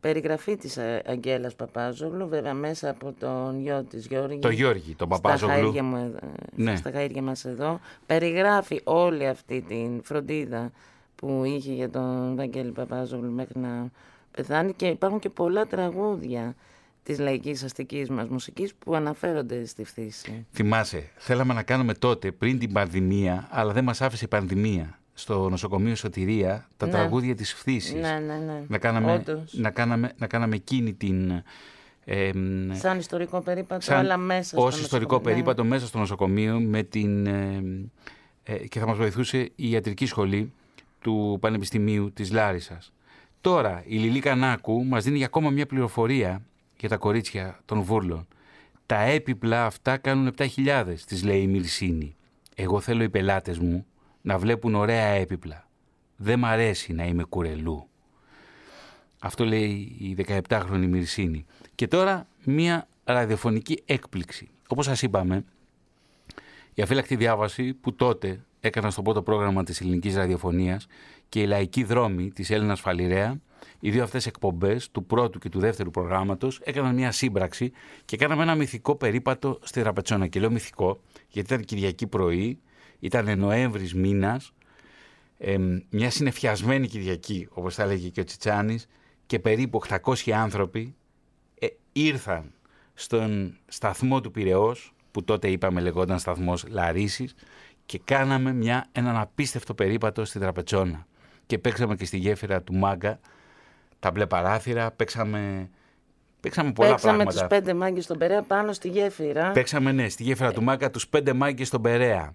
περιγραφή 0.00 0.56
της 0.56 0.78
Α- 0.78 1.02
Αγγέλας 1.06 1.54
Παπάζογλου, 1.54 2.28
βέβαια 2.28 2.54
μέσα 2.54 2.90
από 2.90 3.14
τον 3.18 3.60
γιο 3.60 3.82
της 3.90 4.06
Γιώργη. 4.06 4.38
Το 4.38 4.50
Γιώργη, 4.50 4.94
τον 4.94 5.08
Στα 5.08 5.20
Παπάζογλου. 5.20 5.72
χαΐρια, 5.72 5.82
μου, 5.82 5.96
εδώ- 5.96 6.18
Ναι. 6.56 6.76
στα 6.76 6.90
χαΐρια 6.94 7.20
μας 7.22 7.44
εδώ. 7.44 7.80
Περιγράφει 8.06 8.80
όλη 8.84 9.26
αυτή 9.26 9.60
την 9.68 10.02
φροντίδα 10.02 10.70
που 11.16 11.42
είχε 11.46 11.72
για 11.72 11.90
τον 11.90 12.36
Βαγγέλη 12.36 12.70
Παπάζογλου 12.70 13.30
μέχρι 13.32 13.60
να 13.60 13.88
πεθάνει 14.30 14.72
και 14.72 14.86
υπάρχουν 14.86 15.18
και 15.18 15.28
πολλά 15.30 15.66
τραγούδια 15.66 16.54
της 17.02 17.18
λαϊκής 17.18 17.62
αστικής 17.62 18.08
μας 18.08 18.28
μουσικής 18.28 18.74
που 18.74 18.94
αναφέρονται 18.94 19.64
στη 19.66 19.84
φθήση. 19.84 20.46
Θυμάσαι, 20.52 21.10
θέλαμε 21.16 21.54
να 21.54 21.62
κάνουμε 21.62 21.94
τότε, 21.94 22.32
πριν 22.32 22.58
την 22.58 22.72
πανδημία, 22.72 23.48
αλλά 23.50 23.72
δεν 23.72 23.84
μας 23.84 24.00
άφησε 24.00 24.24
η 24.24 24.28
πανδημία, 24.28 24.98
στο 25.20 25.48
νοσοκομείο 25.48 25.94
Σωτηρία, 25.94 26.68
τα 26.76 26.86
Ναι. 26.86 26.92
τραγούδια 26.92 27.34
της 27.34 27.52
φθήσης. 27.54 27.92
Ναι, 28.00 28.18
ναι, 28.26 28.34
ναι. 28.34 28.62
Να 28.68 28.78
κάναμε, 28.78 29.12
Όντως. 29.12 29.54
να 29.54 29.70
κάναμε, 29.70 30.12
να 30.18 30.26
κάναμε 30.26 30.54
εκείνη 30.54 30.92
την... 30.94 31.30
ε, 32.04 32.30
μ, 32.34 32.72
Σαν 32.72 32.98
ιστορικό 32.98 33.40
περίπατο, 33.40 33.80
σαν 33.80 33.98
αλλά 33.98 34.16
μέσα 34.16 34.58
ως 34.58 34.72
στο 34.74 34.82
ιστορικό 34.82 35.12
νοσοκομείο. 35.14 35.18
Ναι. 35.18 35.42
περίπατο 35.42 35.64
μέσα 35.68 35.86
στο 35.86 35.98
νοσοκομείο 35.98 36.60
με 36.60 36.82
την, 36.82 37.26
ε, 37.26 37.62
ε, 38.42 38.54
και 38.54 38.78
θα 38.78 38.86
μας 38.86 38.96
βοηθούσε 38.96 39.38
η 39.54 39.70
ιατρική 39.70 40.06
σχολή 40.06 40.52
του 41.00 41.38
Πανεπιστημίου 41.40 42.12
της 42.12 42.30
Λάρισας. 42.32 42.92
Τώρα 43.40 43.82
η 43.86 43.96
Λιλή 43.96 44.20
Κανάκου 44.20 44.84
μας 44.84 45.04
δίνει 45.04 45.16
για 45.16 45.26
ακόμα 45.26 45.50
μια 45.50 45.66
πληροφορία 45.66 46.42
για 46.78 46.88
τα 46.88 46.96
κορίτσια 46.96 47.58
των 47.64 47.80
βούρλων. 47.82 48.26
Τα 48.86 49.00
έπιπλα 49.00 49.66
αυτά 49.66 49.96
κάνουν 49.96 50.34
7.000, 50.36 50.84
της 51.06 51.24
λέει 51.24 51.40
η 51.40 51.46
Μυρσίνη. 51.46 52.16
Εγώ 52.54 52.80
θέλω 52.80 53.02
οι 53.02 53.08
πελάτες 53.08 53.58
μου 53.58 53.86
να 54.22 54.38
βλέπουν 54.38 54.74
ωραία 54.74 55.06
έπιπλα. 55.06 55.68
Δεν 56.16 56.38
μ' 56.38 56.44
αρέσει 56.44 56.92
να 56.92 57.04
είμαι 57.04 57.24
κουρελού. 57.24 57.88
Αυτό 59.18 59.44
λέει 59.44 59.96
η 59.98 60.16
17χρονη 60.48 60.86
Μυρσίνη. 60.86 61.46
Και 61.74 61.86
τώρα 61.88 62.26
μία 62.44 62.88
ραδιοφωνική 63.04 63.82
έκπληξη. 63.84 64.48
Όπως 64.68 64.84
σας 64.84 65.02
είπαμε, 65.02 65.44
η 66.74 66.82
αφύλακτη 66.82 67.16
διάβαση 67.16 67.74
που 67.74 67.94
τότε 67.94 68.44
έκανα 68.60 68.90
στο 68.90 69.02
πρώτο 69.02 69.22
πρόγραμμα 69.22 69.64
της 69.64 69.80
ελληνικής 69.80 70.14
ραδιοφωνίας 70.14 70.86
και 71.28 71.40
η 71.40 71.46
λαϊκή 71.46 71.84
δρόμη 71.84 72.30
της 72.30 72.50
Έλληνας 72.50 72.80
Φαλιρέα, 72.80 73.40
οι 73.80 73.90
δύο 73.90 74.02
αυτές 74.02 74.26
εκπομπές 74.26 74.90
του 74.90 75.04
πρώτου 75.04 75.38
και 75.38 75.48
του 75.48 75.58
δεύτερου 75.58 75.90
προγράμματος 75.90 76.60
έκαναν 76.64 76.94
μια 76.94 77.12
σύμπραξη 77.12 77.72
και 78.04 78.16
κάναμε 78.16 78.42
ένα 78.42 78.54
μυθικό 78.54 78.94
περίπατο 78.94 79.58
στη 79.62 79.82
Ραπετσόνα. 79.82 80.26
Και 80.26 80.40
λέω 80.40 80.50
μυθικό 80.50 81.00
γιατί 81.28 81.54
ήταν 81.54 81.64
Κυριακή 81.64 82.06
πρωί, 82.06 82.58
ήταν 83.00 83.38
Νοέμβρης 83.38 83.94
μήνας, 83.94 84.52
ε, 85.38 85.56
μια 85.90 86.10
συνεφιασμένη 86.10 86.86
Κυριακή, 86.86 87.48
όπως 87.50 87.74
θα 87.74 87.82
έλεγε 87.82 88.08
και 88.08 88.20
ο 88.20 88.24
Τσιτσάνης, 88.24 88.86
και 89.26 89.38
περίπου 89.38 89.80
800 89.88 90.30
άνθρωποι 90.30 90.94
ε, 91.58 91.66
ήρθαν 91.92 92.52
στον 92.94 93.58
σταθμό 93.66 94.20
του 94.20 94.30
Πυραιός, 94.30 94.94
που 95.10 95.24
τότε 95.24 95.48
είπαμε 95.48 95.80
λεγόταν 95.80 96.18
σταθμός 96.18 96.64
Λαρίσης, 96.68 97.34
και 97.86 98.00
κάναμε 98.04 98.52
μια, 98.52 98.86
έναν 98.92 99.16
απίστευτο 99.16 99.74
περίπατο 99.74 100.24
στη 100.24 100.38
Τραπετσόνα. 100.38 101.06
Και 101.46 101.58
παίξαμε 101.58 101.94
και 101.94 102.04
στη 102.04 102.16
γέφυρα 102.16 102.62
του 102.62 102.74
Μάγκα, 102.74 103.20
τα 103.98 104.10
μπλε 104.10 104.26
παράθυρα, 104.26 104.90
παίξαμε, 104.90 105.70
παίξαμε 106.40 106.72
πολλά 106.72 106.90
Παίξαμε 106.90 107.16
πράγματα. 107.16 107.38
τους 107.38 107.48
πέντε 107.48 107.74
μάγκες 107.74 108.04
στον 108.04 108.18
Περέα 108.18 108.42
πάνω 108.42 108.72
στη 108.72 108.88
γέφυρα. 108.88 109.50
Παίξαμε, 109.50 109.92
ναι, 109.92 110.08
στη 110.08 110.22
γέφυρα 110.22 110.52
του 110.52 110.62
Μάγκα 110.62 110.90
τους 110.90 111.08
πέντε 111.08 111.32
μάγκες 111.32 111.66
στον 111.66 111.82
Περέα. 111.82 112.34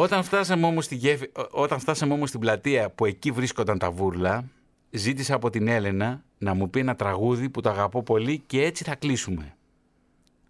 Όταν 0.00 0.22
φτάσαμε, 0.22 0.66
όμως 0.66 0.84
στη 0.84 0.94
γέφυ... 0.94 1.30
Όταν 1.50 1.78
φτάσαμε 1.78 2.12
όμως 2.12 2.28
στην 2.28 2.40
πλατεία 2.40 2.90
που 2.90 3.04
εκεί 3.04 3.30
βρίσκονταν 3.30 3.78
τα 3.78 3.90
βούρλα, 3.90 4.44
ζήτησα 4.90 5.34
από 5.34 5.50
την 5.50 5.68
Έλενα 5.68 6.24
να 6.38 6.54
μου 6.54 6.70
πει 6.70 6.78
ένα 6.80 6.96
τραγούδι 6.96 7.48
που 7.48 7.60
το 7.60 7.68
αγαπώ 7.70 8.02
πολύ 8.02 8.42
και 8.46 8.62
έτσι 8.64 8.84
θα 8.84 8.94
κλείσουμε. 8.94 9.56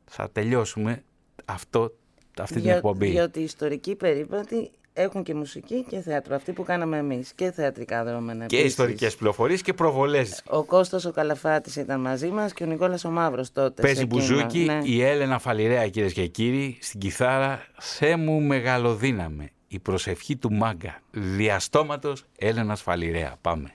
Θα 0.05 0.31
τελειώσουμε 0.31 1.03
αυτό, 1.45 1.95
αυτή 2.39 2.55
την 2.55 2.63
Δια- 2.63 2.75
εκπομπή. 2.77 3.11
Διότι 3.11 3.41
οι 3.41 3.43
ιστορικοί 3.43 3.95
περίπατοι 3.95 4.71
έχουν 4.99 5.23
και 5.23 5.35
μουσική 5.35 5.85
και 5.89 6.01
θέατρο. 6.01 6.35
Αυτοί 6.35 6.53
που 6.53 6.63
κάναμε 6.63 6.99
εμείς 6.99 7.33
και 7.33 7.51
θεατρικά 7.51 8.05
δρόμενα. 8.05 8.47
Και 8.47 8.57
επίσης. 8.57 8.71
ιστορικές 8.71 9.17
πληροφορίες 9.17 9.63
και 9.63 9.73
προβολές. 9.73 10.43
Ο 10.47 10.65
Κώστας 10.65 11.05
ο 11.05 11.13
Καλαφάτης 11.13 11.77
ήταν 11.77 12.01
μαζί 12.01 12.29
μας 12.29 12.53
και 12.53 12.65
ο 12.65 12.67
Νικόλας 12.67 13.05
ο 13.05 13.11
Μαύρος 13.11 13.53
τότε. 13.53 13.83
Παίζει 13.83 13.97
σε 13.97 14.03
εκείνο, 14.03 14.21
μπουζούκι, 14.21 14.59
ναι. 14.59 14.81
η 14.85 15.03
Έλενα 15.03 15.39
Φαλιρέα 15.39 15.89
κυρίες 15.89 16.13
και 16.13 16.27
κύριοι, 16.27 16.79
στην 16.81 17.01
κιθάρα 17.01 17.67
«Θέ 17.79 18.17
μου 18.17 18.41
μεγαλοδύναμε». 18.41 19.51
Η 19.69 19.79
προσευχή 19.79 20.37
του 20.37 20.53
Μάγκα. 20.53 21.01
Διαστόματος 21.11 22.25
Έλενας 22.39 22.83
Φαλιρέα. 22.83 23.37
Πάμε. 23.41 23.73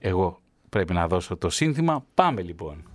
Εγώ 0.00 0.40
πρέπει 0.68 0.92
να 0.92 1.06
δώσω 1.06 1.36
το 1.36 1.50
σύνθημα. 1.50 2.04
Πάμε 2.14 2.42
λοιπόν. 2.42 2.91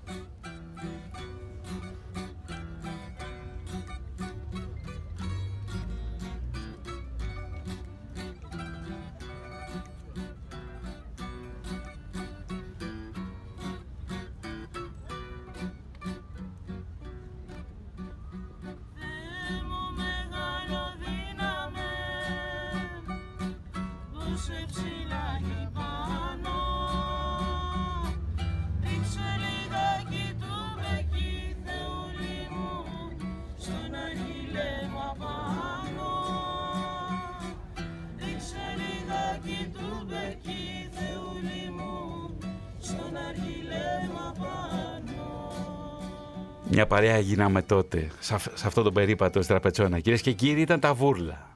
Μια 46.77 46.87
παρέα 46.87 47.19
γίναμε 47.19 47.61
τότε, 47.61 48.07
σε, 48.19 48.33
αυ- 48.33 48.57
σε 48.57 48.67
αυτό 48.67 48.81
το 48.81 48.91
περίπατο 48.91 49.41
στην 49.41 49.47
Τραπετσόνα. 49.55 49.99
Κυρίες 49.99 50.21
και 50.21 50.31
κύριοι, 50.31 50.61
ήταν 50.61 50.79
τα 50.79 50.93
βούρλα. 50.93 51.47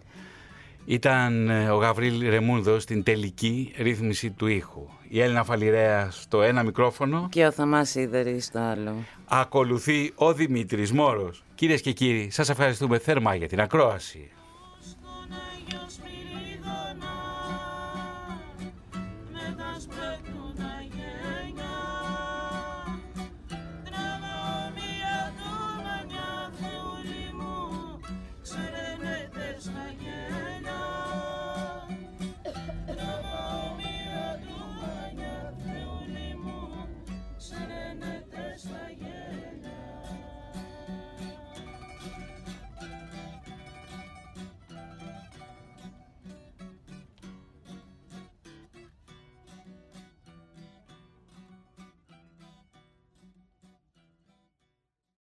Ήταν 0.86 1.50
ε, 1.50 1.70
ο 1.70 1.76
Γαβρίλ 1.78 2.30
Ρεμούνδο 2.30 2.80
στην 2.80 3.04
τελική 3.04 3.74
ρύθμιση 3.78 4.30
του 4.32 4.48
ήχου. 4.48 4.88
Η 5.10 5.22
Έλληνα 5.22 5.44
Φαλιρέα 5.44 6.08
στο 6.12 6.42
ένα 6.42 6.64
μικρόφωνο. 6.64 7.28
Και 7.32 7.46
ο 7.46 7.52
Θαμάς 7.52 7.90
Σίδερης 7.90 8.46
στο 8.46 8.60
άλλο. 8.60 8.96
Ακολουθεί 9.26 10.12
ο 10.16 10.34
Δημήτρης 10.34 10.92
Μόρος. 10.92 11.44
Κυρίες 11.56 11.82
και 11.82 11.92
κύριοι, 11.92 12.30
σας 12.32 12.50
ευχαριστούμε 12.50 12.98
θερμά 12.98 13.36
για 13.36 13.48
την 13.48 13.62
ακρόαση. 13.62 14.30